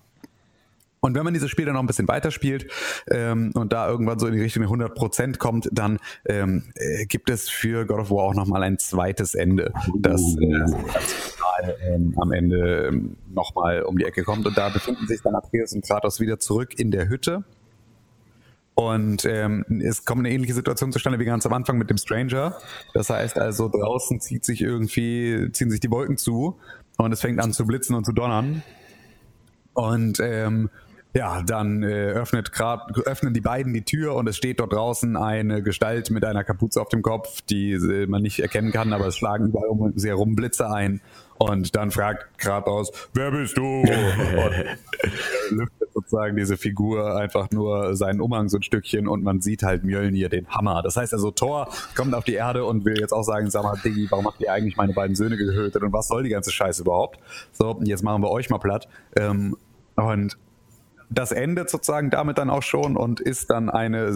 [1.00, 2.72] Und wenn man dieses Spiel dann noch ein bisschen weiterspielt
[3.12, 7.50] ähm, und da irgendwann so in die Richtung 100% kommt, dann ähm, äh, gibt es
[7.50, 13.18] für God of War auch nochmal ein zweites Ende, das äh, ähm, am Ende ähm,
[13.34, 14.46] nochmal um die Ecke kommt.
[14.46, 17.44] Und da befinden sich dann Atreus und Kratos wieder zurück in der Hütte.
[18.76, 22.58] Und ähm, es kommt eine ähnliche Situation zustande wie ganz am Anfang mit dem Stranger.
[22.94, 26.60] Das heißt also, draußen zieht sich irgendwie, ziehen sich die Wolken zu
[26.98, 28.64] und es fängt an zu blitzen und zu donnern.
[29.74, 30.70] Und ähm,
[31.16, 35.16] ja, dann äh, öffnet grad, öffnen die beiden die Tür und es steht dort draußen
[35.16, 39.08] eine Gestalt mit einer Kapuze auf dem Kopf, die äh, man nicht erkennen kann, aber
[39.08, 41.00] es schlagen überall um sie herum Blitze ein.
[41.38, 43.64] Und dann fragt Kratos, wer bist du?
[43.82, 43.88] und
[45.52, 49.86] lüftet sozusagen diese Figur einfach nur seinen Umhang so ein Stückchen und man sieht halt
[49.86, 50.82] Mjölnir den Hammer.
[50.82, 53.78] Das heißt also, Thor kommt auf die Erde und will jetzt auch sagen, sag mal,
[53.84, 56.82] Diggi, warum habt ihr eigentlich meine beiden Söhne getötet und was soll die ganze Scheiße
[56.82, 57.20] überhaupt?
[57.54, 58.90] So, jetzt machen wir euch mal platt.
[59.16, 59.56] Ähm,
[59.96, 60.38] und
[61.10, 64.14] das endet sozusagen damit dann auch schon und ist dann eine,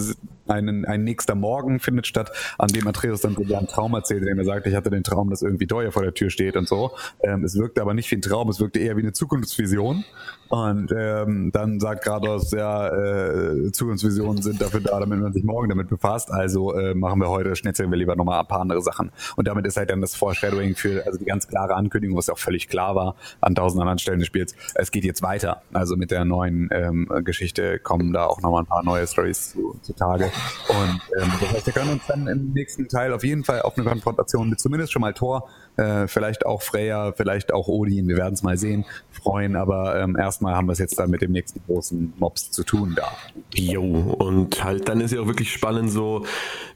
[0.48, 4.28] einen, ein nächster Morgen findet statt, an dem Atreus dann so einen Traum erzählt, in
[4.28, 6.68] dem er sagt, ich hatte den Traum, dass irgendwie Deuer vor der Tür steht und
[6.68, 6.92] so.
[7.22, 10.04] Ähm, es wirkte aber nicht wie ein Traum, es wirkte eher wie eine Zukunftsvision.
[10.50, 15.70] Und ähm, dann sagt Kratos, ja, äh, Zukunftsvisionen sind dafür da, damit man sich morgen
[15.70, 16.32] damit befasst.
[16.32, 19.12] Also äh, machen wir heute, schnetzeln wir lieber nochmal ein paar andere Sachen.
[19.36, 22.34] Und damit ist halt dann das Foreshadowing für, also die ganz klare Ankündigung, was ja
[22.34, 24.56] auch völlig klar war an tausend anderen Stellen des Spiels.
[24.74, 25.62] Es geht jetzt weiter.
[25.72, 29.80] Also mit der neuen ähm, Geschichte kommen da auch nochmal ein paar neue Stories zu,
[29.82, 30.32] zutage.
[30.70, 33.78] Und ähm, das heißt, wir können uns dann im nächsten Teil auf jeden Fall auf
[33.78, 38.18] eine Konfrontation mit zumindest schon mal Thor, äh, vielleicht auch Freya, vielleicht auch Odin, wir
[38.18, 39.56] werden es mal sehen, freuen.
[39.56, 42.64] Aber ähm, erst erstmal haben wir es jetzt dann mit dem nächsten großen Mobs zu
[42.64, 43.12] tun da.
[43.54, 46.26] Jo, und halt dann ist ja auch wirklich spannend so,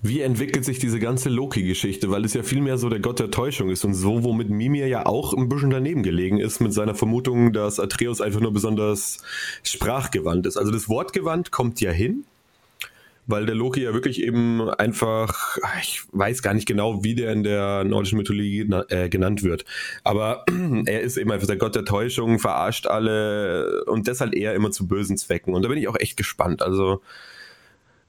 [0.01, 3.31] wie entwickelt sich diese ganze Loki-Geschichte, weil es ja viel mehr so der Gott der
[3.31, 6.93] Täuschung ist und so, womit Mimir ja auch ein bisschen daneben gelegen ist mit seiner
[6.93, 9.19] Vermutung, dass Atreus einfach nur besonders
[9.93, 10.57] sprachgewandt ist.
[10.57, 12.25] Also das Wortgewandt kommt ja hin,
[13.27, 17.43] weil der Loki ja wirklich eben einfach, ich weiß gar nicht genau, wie der in
[17.43, 19.65] der nordischen Mythologie äh, genannt wird,
[20.03, 20.45] aber
[20.85, 24.87] er ist eben einfach der Gott der Täuschung, verarscht alle und deshalb eher immer zu
[24.87, 25.53] bösen Zwecken.
[25.53, 26.61] Und da bin ich auch echt gespannt.
[26.61, 27.01] Also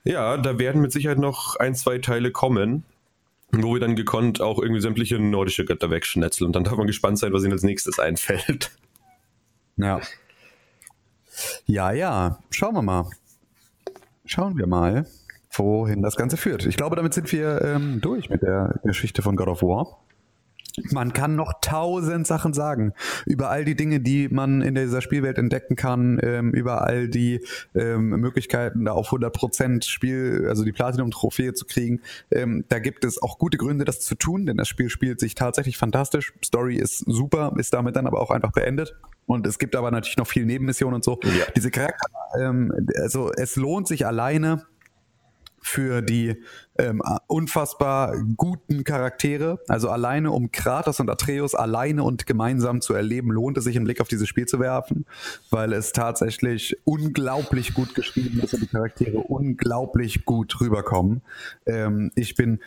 [0.05, 2.85] ja, da werden mit Sicherheit noch ein, zwei Teile kommen,
[3.53, 6.47] wo wir dann gekonnt auch irgendwie sämtliche nordische Götter wegschnetzeln.
[6.47, 8.71] Und dann darf man gespannt sein, was ihnen als nächstes einfällt.
[9.77, 10.01] Ja.
[11.67, 13.07] Ja, ja, schauen wir mal
[14.25, 15.07] schauen wir mal,
[15.53, 16.67] wohin das Ganze führt.
[16.67, 19.99] Ich glaube, damit sind wir ähm, durch mit der Geschichte von God of War.
[20.91, 22.93] Man kann noch tausend Sachen sagen
[23.27, 27.45] über all die Dinge, die man in dieser Spielwelt entdecken kann, ähm, über all die
[27.75, 32.01] ähm, Möglichkeiten, da auf 100% Spiel, also die Platinum-Trophäe zu kriegen.
[32.31, 35.35] Ähm, da gibt es auch gute Gründe, das zu tun, denn das Spiel spielt sich
[35.35, 36.33] tatsächlich fantastisch.
[36.45, 38.97] Story ist super, ist damit dann aber auch einfach beendet.
[39.27, 41.19] Und es gibt aber natürlich noch viel Nebenmissionen und so.
[41.23, 41.47] Ja.
[41.57, 42.07] Diese Charakter,
[42.39, 44.67] ähm, also es lohnt sich alleine
[45.65, 46.37] für die
[46.79, 49.59] ähm, unfassbar guten Charaktere.
[49.67, 53.87] Also alleine um Kratos und Atreus alleine und gemeinsam zu erleben, lohnt es sich einen
[53.87, 55.07] Blick auf dieses Spiel zu werfen,
[55.51, 61.23] weil es tatsächlich unglaublich gut geschrieben ist und die Charaktere unglaublich gut rüberkommen.
[61.65, 62.61] Ähm, ich bin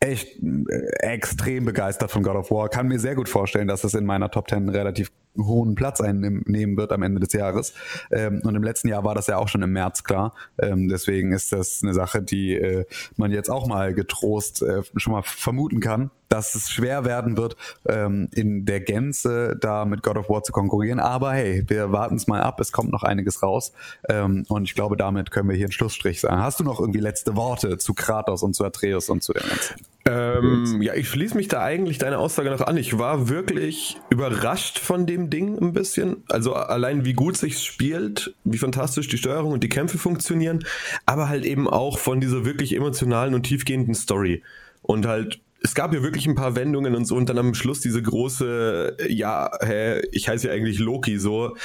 [0.00, 2.68] echt äh, extrem begeistert von God of War.
[2.68, 6.76] Kann mir sehr gut vorstellen, dass es in meiner Top 10 relativ hohen Platz einnehmen
[6.76, 7.74] wird am Ende des Jahres.
[8.10, 10.34] Ähm, und im letzten Jahr war das ja auch schon im März klar.
[10.58, 12.84] Ähm, deswegen ist das eine Sache, die äh,
[13.16, 17.56] man jetzt auch mal getrost äh, schon mal vermuten kann, dass es schwer werden wird,
[17.86, 21.00] ähm, in der Gänze da mit God of War zu konkurrieren.
[21.00, 22.60] Aber hey, wir warten es mal ab.
[22.60, 23.72] Es kommt noch einiges raus.
[24.08, 26.42] Ähm, und ich glaube, damit können wir hier einen Schlussstrich sagen.
[26.42, 29.95] Hast du noch irgendwie letzte Worte zu Kratos und zu Atreus und zu dem Ganzen?
[30.06, 32.76] Ähm, ja, ich schließe mich da eigentlich deine Aussage noch an.
[32.76, 36.18] Ich war wirklich überrascht von dem Ding ein bisschen.
[36.28, 40.64] Also allein wie gut sich's spielt, wie fantastisch die Steuerung und die Kämpfe funktionieren,
[41.06, 44.42] aber halt eben auch von dieser wirklich emotionalen und tiefgehenden Story.
[44.82, 47.80] Und halt es gab ja wirklich ein paar Wendungen und so und dann am Schluss
[47.80, 51.56] diese große, ja, hä, ich heiße ja eigentlich Loki so.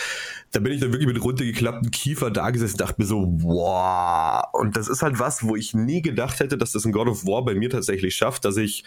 [0.51, 4.43] Da bin ich dann wirklich mit runtergeklappten Kiefer da gesessen und dachte mir so, wow.
[4.53, 7.27] Und das ist halt was, wo ich nie gedacht hätte, dass das in God of
[7.27, 8.85] War bei mir tatsächlich schafft, dass ich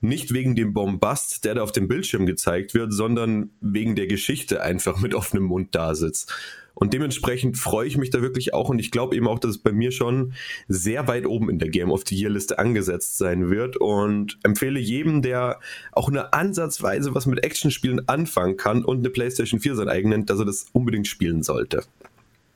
[0.00, 4.62] nicht wegen dem Bombast, der da auf dem Bildschirm gezeigt wird, sondern wegen der Geschichte
[4.62, 6.32] einfach mit offenem Mund da sitzt.
[6.74, 9.58] Und dementsprechend freue ich mich da wirklich auch und ich glaube eben auch, dass es
[9.58, 10.32] bei mir schon
[10.66, 14.80] sehr weit oben in der Game of the Year Liste angesetzt sein wird und empfehle
[14.80, 15.60] jedem, der
[15.92, 20.30] auch eine ansatzweise was mit Actionspielen anfangen kann und eine PlayStation 4 sein eigen nennt,
[20.30, 21.84] dass er das unbedingt spielen sollte.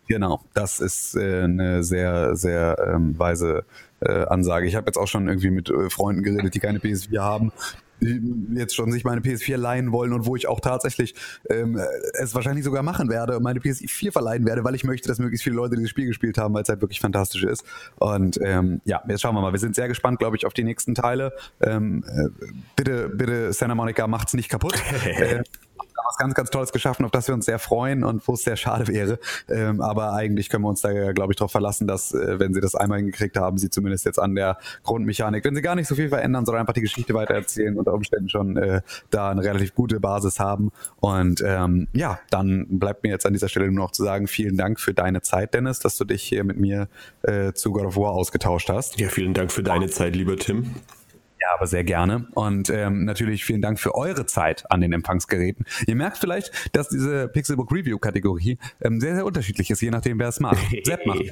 [0.09, 3.64] Genau, das ist äh, eine sehr, sehr ähm, weise
[4.01, 4.66] äh, Ansage.
[4.66, 7.53] Ich habe jetzt auch schon irgendwie mit äh, Freunden geredet, die keine PS4 haben,
[8.01, 11.14] jetzt schon sich meine PS4 leihen wollen und wo ich auch tatsächlich
[11.51, 11.80] ähm,
[12.14, 15.44] es wahrscheinlich sogar machen werde und meine PS4 verleihen werde, weil ich möchte, dass möglichst
[15.44, 17.64] viele Leute dieses Spiel gespielt haben, weil es halt wirklich fantastisch ist.
[17.96, 19.53] Und ähm, ja, jetzt schauen wir mal.
[19.53, 21.32] Wir sind sehr gespannt, glaube ich, auf die nächsten Teile.
[21.61, 22.28] Ähm, äh,
[22.76, 24.74] bitte, bitte, Santa Monica, macht's nicht kaputt.
[25.05, 25.42] äh,
[26.19, 28.89] ganz, ganz Tolles geschaffen, auf das wir uns sehr freuen und wo es sehr schade
[28.89, 29.19] wäre.
[29.49, 32.61] Ähm, aber eigentlich können wir uns da, glaube ich, darauf verlassen, dass, äh, wenn sie
[32.61, 35.95] das einmal hingekriegt haben, sie zumindest jetzt an der Grundmechanik, wenn sie gar nicht so
[35.95, 40.01] viel verändern, sondern einfach die Geschichte weitererzählen, unter Umständen schon äh, da eine relativ gute
[40.01, 40.71] Basis haben.
[40.97, 44.57] Und ähm, ja, dann bleibt mir jetzt an dieser Stelle nur noch zu sagen, vielen
[44.57, 46.89] Dank für deine Zeit, Dennis, dass du dich hier mit mir
[47.23, 48.99] äh, zu God of War ausgetauscht hast.
[49.01, 50.75] Ja, vielen Dank für deine Zeit, lieber Tim.
[51.41, 52.26] Ja, aber sehr gerne.
[52.34, 55.66] Und ähm, natürlich vielen Dank für eure Zeit an den Empfangsgeräten.
[55.86, 60.28] Ihr merkt vielleicht, dass diese Pixelbook Review-Kategorie ähm, sehr, sehr unterschiedlich ist, je nachdem, wer
[60.28, 60.59] es macht.
[60.84, 61.22] Sepp macht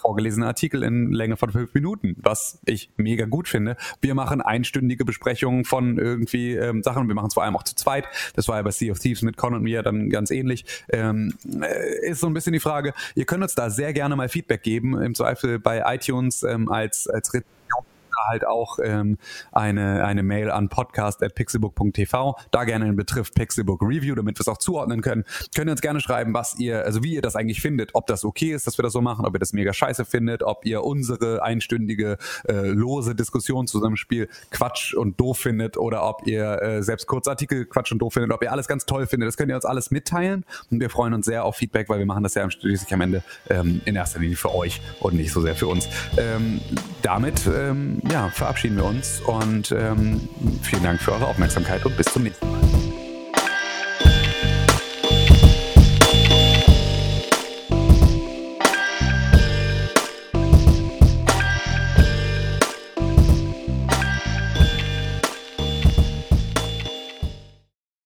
[0.00, 3.76] vorgelesene Artikel in Länge von fünf Minuten, was ich mega gut finde.
[4.00, 7.08] Wir machen einstündige Besprechungen von irgendwie ähm, Sachen.
[7.08, 8.04] Wir machen es vor allem auch zu zweit.
[8.34, 10.64] Das war ja bei Sea of Thieves mit Con und mir dann ganz ähnlich.
[10.90, 12.94] Ähm, äh, ist so ein bisschen die Frage.
[13.14, 15.00] Ihr könnt uns da sehr gerne mal Feedback geben.
[15.00, 17.95] Im Zweifel bei iTunes ähm, als als Rezension
[18.28, 19.18] halt auch ähm,
[19.52, 22.36] eine, eine Mail an podcast.pixelbook.tv.
[22.50, 25.24] Da gerne in Betreff Pixelbook Review, damit wir es auch zuordnen können.
[25.54, 28.24] Könnt ihr uns gerne schreiben, was ihr, also wie ihr das eigentlich findet, ob das
[28.24, 30.84] okay ist, dass wir das so machen, ob ihr das mega scheiße findet, ob ihr
[30.84, 36.62] unsere einstündige äh, lose Diskussion zu einem Spiel Quatsch und doof findet oder ob ihr
[36.62, 39.28] äh, selbst Kurzartikel Quatsch und doof findet, ob ihr alles ganz toll findet.
[39.28, 42.06] Das könnt ihr uns alles mitteilen und wir freuen uns sehr auf Feedback, weil wir
[42.06, 45.40] machen das ja schließlich am Ende ähm, in erster Linie für euch und nicht so
[45.40, 45.88] sehr für uns.
[46.16, 46.60] Ähm,
[47.02, 50.28] damit ähm, ja, verabschieden wir uns und ähm,
[50.62, 52.95] vielen Dank für eure Aufmerksamkeit und bis zum nächsten Mal.